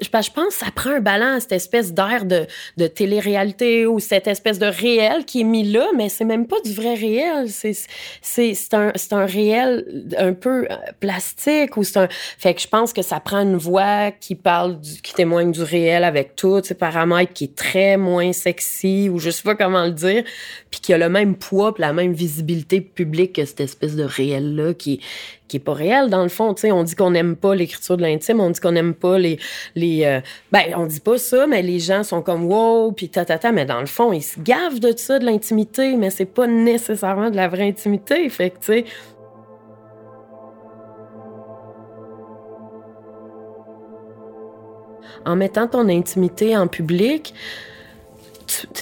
Je, 0.00 0.08
pense 0.08 0.28
que 0.28 0.54
ça 0.54 0.70
prend 0.72 0.90
un 0.90 1.00
balance, 1.00 1.42
cette 1.42 1.52
espèce 1.52 1.92
d'air 1.92 2.24
de, 2.26 2.46
de 2.76 2.86
télé-réalité 2.86 3.86
ou 3.86 3.98
cette 3.98 4.28
espèce 4.28 4.60
de 4.60 4.66
réel 4.66 5.24
qui 5.24 5.40
est 5.40 5.44
mis 5.44 5.68
là, 5.68 5.88
mais 5.96 6.08
c'est 6.08 6.24
même 6.24 6.46
pas 6.46 6.60
du 6.64 6.74
vrai 6.74 6.94
réel. 6.94 7.48
C'est 7.50 8.74
un, 8.74 8.92
c'est 9.00 9.14
un 9.14 9.26
réel 9.26 10.14
un 10.18 10.32
peu 10.32 10.66
euh, 10.70 10.76
plastique 11.00 11.76
ou 11.76 11.84
c'est 11.84 11.98
un 11.98 12.08
fait 12.10 12.54
que 12.54 12.60
je 12.60 12.68
pense 12.68 12.92
que 12.92 13.02
ça 13.02 13.20
prend 13.20 13.40
une 13.40 13.56
voix 13.56 14.10
qui 14.10 14.34
parle 14.34 14.80
qui 15.02 15.14
témoigne 15.14 15.52
du 15.52 15.62
réel 15.62 16.04
avec 16.04 16.36
tous 16.36 16.64
ses 16.64 16.74
paramètres 16.74 17.32
qui 17.32 17.44
est 17.44 17.56
très 17.56 17.96
moins 17.96 18.32
sexy 18.32 19.08
ou 19.08 19.18
je 19.18 19.30
sais 19.30 19.42
pas 19.42 19.54
comment 19.54 19.84
le 19.84 19.92
dire 19.92 20.24
puis 20.70 20.80
qui 20.80 20.92
a 20.92 20.98
le 20.98 21.08
même 21.08 21.36
poids 21.36 21.74
la 21.78 21.92
même 21.92 22.12
visibilité 22.12 22.80
publique 22.80 23.34
que 23.36 23.44
cette 23.44 23.60
espèce 23.60 23.96
de 23.96 24.04
réel 24.04 24.54
là 24.54 24.74
qui 24.74 25.00
qui 25.50 25.56
est 25.56 25.60
pas 25.60 25.74
réel 25.74 26.10
dans 26.10 26.22
le 26.22 26.28
fond 26.28 26.54
tu 26.54 26.62
sais 26.62 26.70
on 26.70 26.84
dit 26.84 26.94
qu'on 26.94 27.10
n'aime 27.10 27.34
pas 27.34 27.56
l'écriture 27.56 27.96
de 27.96 28.02
l'intime 28.02 28.38
on 28.40 28.50
dit 28.50 28.60
qu'on 28.60 28.70
n'aime 28.70 28.94
pas 28.94 29.18
les 29.18 29.36
les 29.74 30.04
euh, 30.04 30.20
ben 30.52 30.62
on 30.76 30.86
dit 30.86 31.00
pas 31.00 31.18
ça 31.18 31.48
mais 31.48 31.60
les 31.60 31.80
gens 31.80 32.04
sont 32.04 32.22
comme 32.22 32.44
wow 32.44 32.92
puis 32.92 33.08
ta 33.08 33.24
ta 33.24 33.36
ta 33.36 33.50
mais 33.50 33.64
dans 33.64 33.80
le 33.80 33.86
fond 33.86 34.12
ils 34.12 34.22
se 34.22 34.38
gavent 34.38 34.78
de 34.78 34.96
ça 34.96 35.18
de 35.18 35.26
l'intimité 35.26 35.96
mais 35.96 36.10
c'est 36.10 36.24
pas 36.24 36.46
nécessairement 36.46 37.30
de 37.30 37.36
la 37.36 37.48
vraie 37.48 37.66
intimité 37.66 38.28
fait 38.28 38.50
tu 38.50 38.56
sais. 38.60 38.84
En 45.26 45.36
mettant 45.36 45.66
ton 45.66 45.88
intimité 45.90 46.56
en 46.56 46.66
public, 46.66 47.34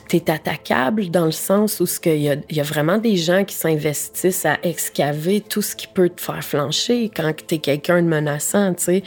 tu 0.09 0.16
es 0.16 0.31
attaquable 0.31 1.11
dans 1.11 1.26
le 1.26 1.33
sens 1.33 1.81
où 1.81 1.87
il 2.07 2.22
y 2.22 2.31
a, 2.31 2.37
y 2.50 2.61
a 2.61 2.62
vraiment 2.62 2.98
des 2.98 3.16
gens 3.16 3.44
qui 3.44 3.54
s'investissent 3.54 4.46
à 4.46 4.59
excaver 4.62 5.40
tout 5.40 5.62
ce 5.62 5.76
qui 5.76 5.87
peut 5.87 6.09
te 6.09 6.20
faire 6.20 6.42
flancher 6.42 7.11
quand 7.14 7.33
tu 7.46 7.54
es 7.57 7.59
quelqu'un 7.59 8.02
de 8.02 8.09
menaçant, 8.09 8.74
tu 8.74 8.85
sais. 8.85 9.02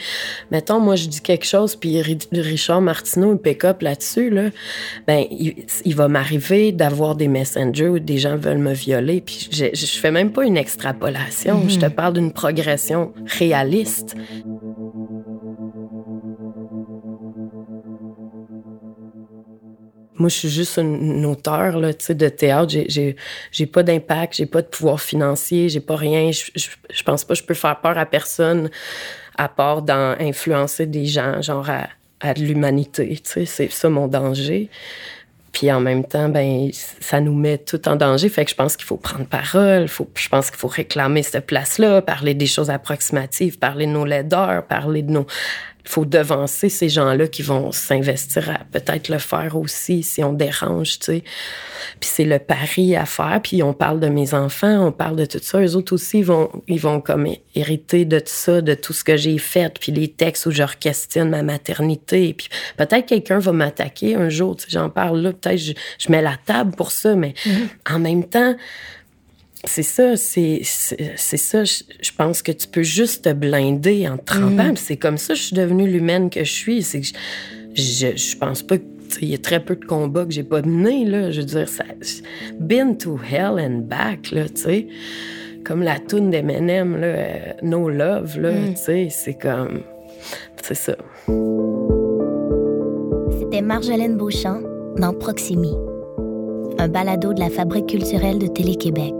Mettons, 0.50 0.80
moi, 0.80 0.96
je 0.96 1.08
dis 1.08 1.20
quelque 1.20 1.46
chose, 1.46 1.76
puis 1.76 2.00
Richard 2.32 2.80
Martineau, 2.80 3.34
il 3.34 3.38
pick 3.38 3.64
up 3.64 3.82
là-dessus, 3.82 4.30
là. 4.30 4.50
Ben, 5.06 5.24
il, 5.30 5.94
va 5.94 6.08
m'arriver 6.08 6.72
d'avoir 6.72 7.14
des 7.14 7.28
messengers 7.28 7.88
où 7.88 7.98
des 7.98 8.18
gens 8.18 8.36
veulent 8.36 8.58
me 8.58 8.72
violer, 8.72 9.20
puis 9.20 9.48
je, 9.50 9.66
je 9.72 9.86
fais 9.98 10.10
même 10.10 10.32
pas 10.32 10.44
une 10.44 10.56
extrapolation. 10.56 11.68
Je 11.68 11.78
te 11.78 11.86
mm-hmm. 11.86 11.90
parle 11.90 12.14
d'une 12.14 12.32
progression 12.32 13.12
réaliste. 13.26 14.16
Moi, 20.16 20.28
je 20.28 20.34
suis 20.34 20.50
juste 20.50 20.78
une, 20.78 21.24
auteure 21.24 21.78
là, 21.78 21.92
de 21.92 22.28
théâtre. 22.28 22.74
J'ai, 22.88 23.66
pas 23.66 23.82
d'impact, 23.82 24.36
j'ai 24.36 24.46
pas 24.46 24.62
de 24.62 24.66
pouvoir 24.66 25.00
financier, 25.00 25.68
j'ai 25.68 25.80
pas 25.80 25.96
rien. 25.96 26.30
Je, 26.30 26.50
je, 26.54 27.02
pense 27.02 27.24
pas 27.24 27.34
que 27.34 27.40
je 27.40 27.44
peux 27.44 27.54
faire 27.54 27.80
peur 27.80 27.96
à 27.96 28.04
personne 28.04 28.70
à 29.38 29.48
part 29.48 29.80
d'influencer 29.80 30.86
des 30.86 31.06
gens, 31.06 31.40
genre 31.40 31.68
à, 31.70 31.88
à 32.20 32.34
l'humanité. 32.34 33.20
C'est 33.24 33.46
ça 33.46 33.88
mon 33.88 34.06
danger. 34.06 34.68
Puis 35.52 35.70
en 35.70 35.80
même 35.80 36.04
temps, 36.04 36.30
ben 36.30 36.70
ça 36.72 37.20
nous 37.20 37.34
met 37.34 37.58
tout 37.58 37.86
en 37.86 37.94
danger. 37.96 38.30
Fait 38.30 38.44
que 38.44 38.50
je 38.50 38.56
pense 38.56 38.76
qu'il 38.76 38.86
faut 38.86 38.96
prendre 38.96 39.26
parole. 39.26 39.86
Faut, 39.86 40.08
je 40.14 40.28
pense 40.28 40.50
qu'il 40.50 40.58
faut 40.58 40.68
réclamer 40.68 41.22
cette 41.22 41.46
place-là, 41.46 42.00
parler 42.00 42.32
des 42.32 42.46
choses 42.46 42.70
approximatives, 42.70 43.58
parler 43.58 43.86
de 43.86 43.90
nos 43.90 44.06
laideurs, 44.06 44.64
parler 44.66 45.02
de 45.02 45.10
nos 45.10 45.26
il 45.84 45.90
faut 45.90 46.04
devancer 46.04 46.68
ces 46.68 46.88
gens-là 46.88 47.26
qui 47.26 47.42
vont 47.42 47.72
s'investir 47.72 48.50
à 48.50 48.60
peut-être 48.70 49.08
le 49.08 49.18
faire 49.18 49.56
aussi 49.56 50.02
si 50.02 50.22
on 50.22 50.32
dérange, 50.32 51.00
tu 51.00 51.06
sais. 51.06 51.24
Puis 52.00 52.10
c'est 52.12 52.24
le 52.24 52.38
pari 52.38 52.94
à 52.94 53.04
faire. 53.04 53.40
Puis 53.42 53.62
on 53.62 53.74
parle 53.74 53.98
de 53.98 54.08
mes 54.08 54.34
enfants, 54.34 54.86
on 54.86 54.92
parle 54.92 55.16
de 55.16 55.24
tout 55.24 55.40
ça. 55.42 55.60
Eux 55.60 55.74
autres 55.74 55.94
aussi, 55.94 56.18
ils 56.18 56.24
vont, 56.24 56.50
ils 56.68 56.80
vont 56.80 57.00
comme 57.00 57.26
hériter 57.54 58.04
de 58.04 58.20
tout 58.20 58.26
ça, 58.26 58.60
de 58.60 58.74
tout 58.74 58.92
ce 58.92 59.02
que 59.02 59.16
j'ai 59.16 59.38
fait, 59.38 59.76
puis 59.78 59.92
les 59.92 60.08
textes 60.08 60.46
où 60.46 60.50
je 60.50 60.62
questionne 60.78 61.30
ma 61.30 61.42
maternité. 61.42 62.32
Puis 62.34 62.48
peut-être 62.76 63.06
quelqu'un 63.06 63.40
va 63.40 63.52
m'attaquer 63.52 64.14
un 64.14 64.28
jour, 64.28 64.56
tu 64.56 64.64
sais, 64.64 64.70
j'en 64.70 64.88
parle 64.88 65.20
là, 65.20 65.32
peut-être 65.32 65.58
je, 65.58 65.72
je 65.98 66.10
mets 66.10 66.22
la 66.22 66.36
table 66.36 66.76
pour 66.76 66.92
ça, 66.92 67.14
mais 67.16 67.34
mm-hmm. 67.44 67.94
en 67.94 67.98
même 67.98 68.24
temps, 68.24 68.54
c'est 69.64 69.82
ça, 69.82 70.16
c'est 70.16 70.62
ça. 70.64 71.64
Je, 71.64 72.10
pense 72.16 72.42
que 72.42 72.52
tu 72.52 72.66
peux 72.66 72.82
juste 72.82 73.24
te 73.24 73.32
blinder 73.32 74.08
en 74.08 74.16
te 74.16 74.24
trempant. 74.24 74.72
Mm. 74.72 74.76
C'est 74.76 74.96
comme 74.96 75.18
ça 75.18 75.34
que 75.34 75.38
je 75.38 75.44
suis 75.44 75.56
devenue 75.56 75.88
l'humaine 75.88 76.30
que 76.30 76.42
je 76.42 76.52
suis. 76.52 76.82
C'est 76.82 77.00
que 77.00 77.06
je, 77.74 78.16
je, 78.16 78.36
pense 78.36 78.62
pas 78.62 78.76
il 79.20 79.28
y 79.28 79.34
a 79.34 79.38
très 79.38 79.60
peu 79.60 79.76
de 79.76 79.84
combats 79.84 80.24
que 80.24 80.32
j'ai 80.32 80.42
pas 80.42 80.62
menés, 80.62 81.04
là. 81.04 81.30
Je 81.30 81.40
veux 81.40 81.46
dire, 81.46 81.68
ça. 81.68 81.84
Been 82.58 82.96
to 82.98 83.18
hell 83.18 83.58
and 83.58 83.82
back, 83.88 84.30
là, 84.32 84.48
tu 84.48 84.62
sais. 84.62 84.86
Comme 85.64 85.82
la 85.82 86.00
toune 86.00 86.30
d'Eminem, 86.30 86.96
là, 86.96 87.06
euh, 87.06 87.52
No 87.62 87.88
Love, 87.88 88.40
là, 88.40 88.52
mm. 88.52 88.74
tu 88.74 88.82
sais. 88.82 89.08
C'est 89.10 89.34
comme. 89.34 89.82
C'est 90.62 90.74
ça 90.74 90.96
C'était 93.40 93.62
Marjolaine 93.62 94.16
Beauchamp 94.16 94.60
dans 94.96 95.12
Proximi, 95.12 95.74
un 96.78 96.88
balado 96.88 97.32
de 97.32 97.40
la 97.40 97.50
Fabrique 97.50 97.86
culturelle 97.86 98.38
de 98.38 98.46
Télé-Québec. 98.46 99.14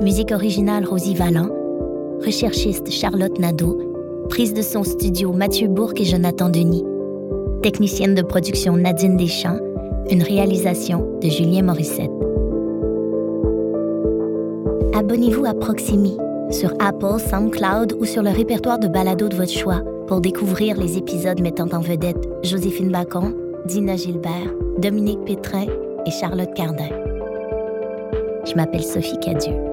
Musique 0.00 0.32
originale 0.32 0.84
Rosie 0.84 1.14
Vallant, 1.14 1.48
recherchiste 2.24 2.90
Charlotte 2.90 3.38
Nadeau, 3.38 3.78
prise 4.28 4.54
de 4.54 4.62
son 4.62 4.82
studio 4.84 5.32
Mathieu 5.32 5.68
Bourque 5.68 6.00
et 6.00 6.04
Jonathan 6.04 6.48
Denis, 6.48 6.84
technicienne 7.62 8.14
de 8.14 8.22
production 8.22 8.76
Nadine 8.76 9.16
Deschamps, 9.16 9.58
une 10.10 10.22
réalisation 10.22 11.06
de 11.20 11.28
Julien 11.28 11.62
Morissette. 11.62 12.10
Abonnez-vous 14.94 15.44
à 15.44 15.54
Proximi 15.54 16.16
sur 16.50 16.72
Apple, 16.80 17.20
SoundCloud 17.30 17.96
ou 18.00 18.04
sur 18.04 18.22
le 18.22 18.30
répertoire 18.30 18.78
de 18.78 18.88
balado 18.88 19.28
de 19.28 19.36
votre 19.36 19.52
choix 19.52 19.82
pour 20.08 20.20
découvrir 20.20 20.76
les 20.76 20.96
épisodes 20.98 21.40
mettant 21.40 21.68
en 21.72 21.80
vedette 21.80 22.28
Joséphine 22.42 22.90
Bacon, 22.90 23.34
Dina 23.66 23.96
Gilbert, 23.96 24.52
Dominique 24.78 25.24
Pétrin 25.24 25.66
et 26.06 26.10
Charlotte 26.10 26.52
Cardin. 26.54 26.88
Je 28.44 28.54
m'appelle 28.54 28.82
Sophie 28.82 29.18
Cadieux. 29.20 29.71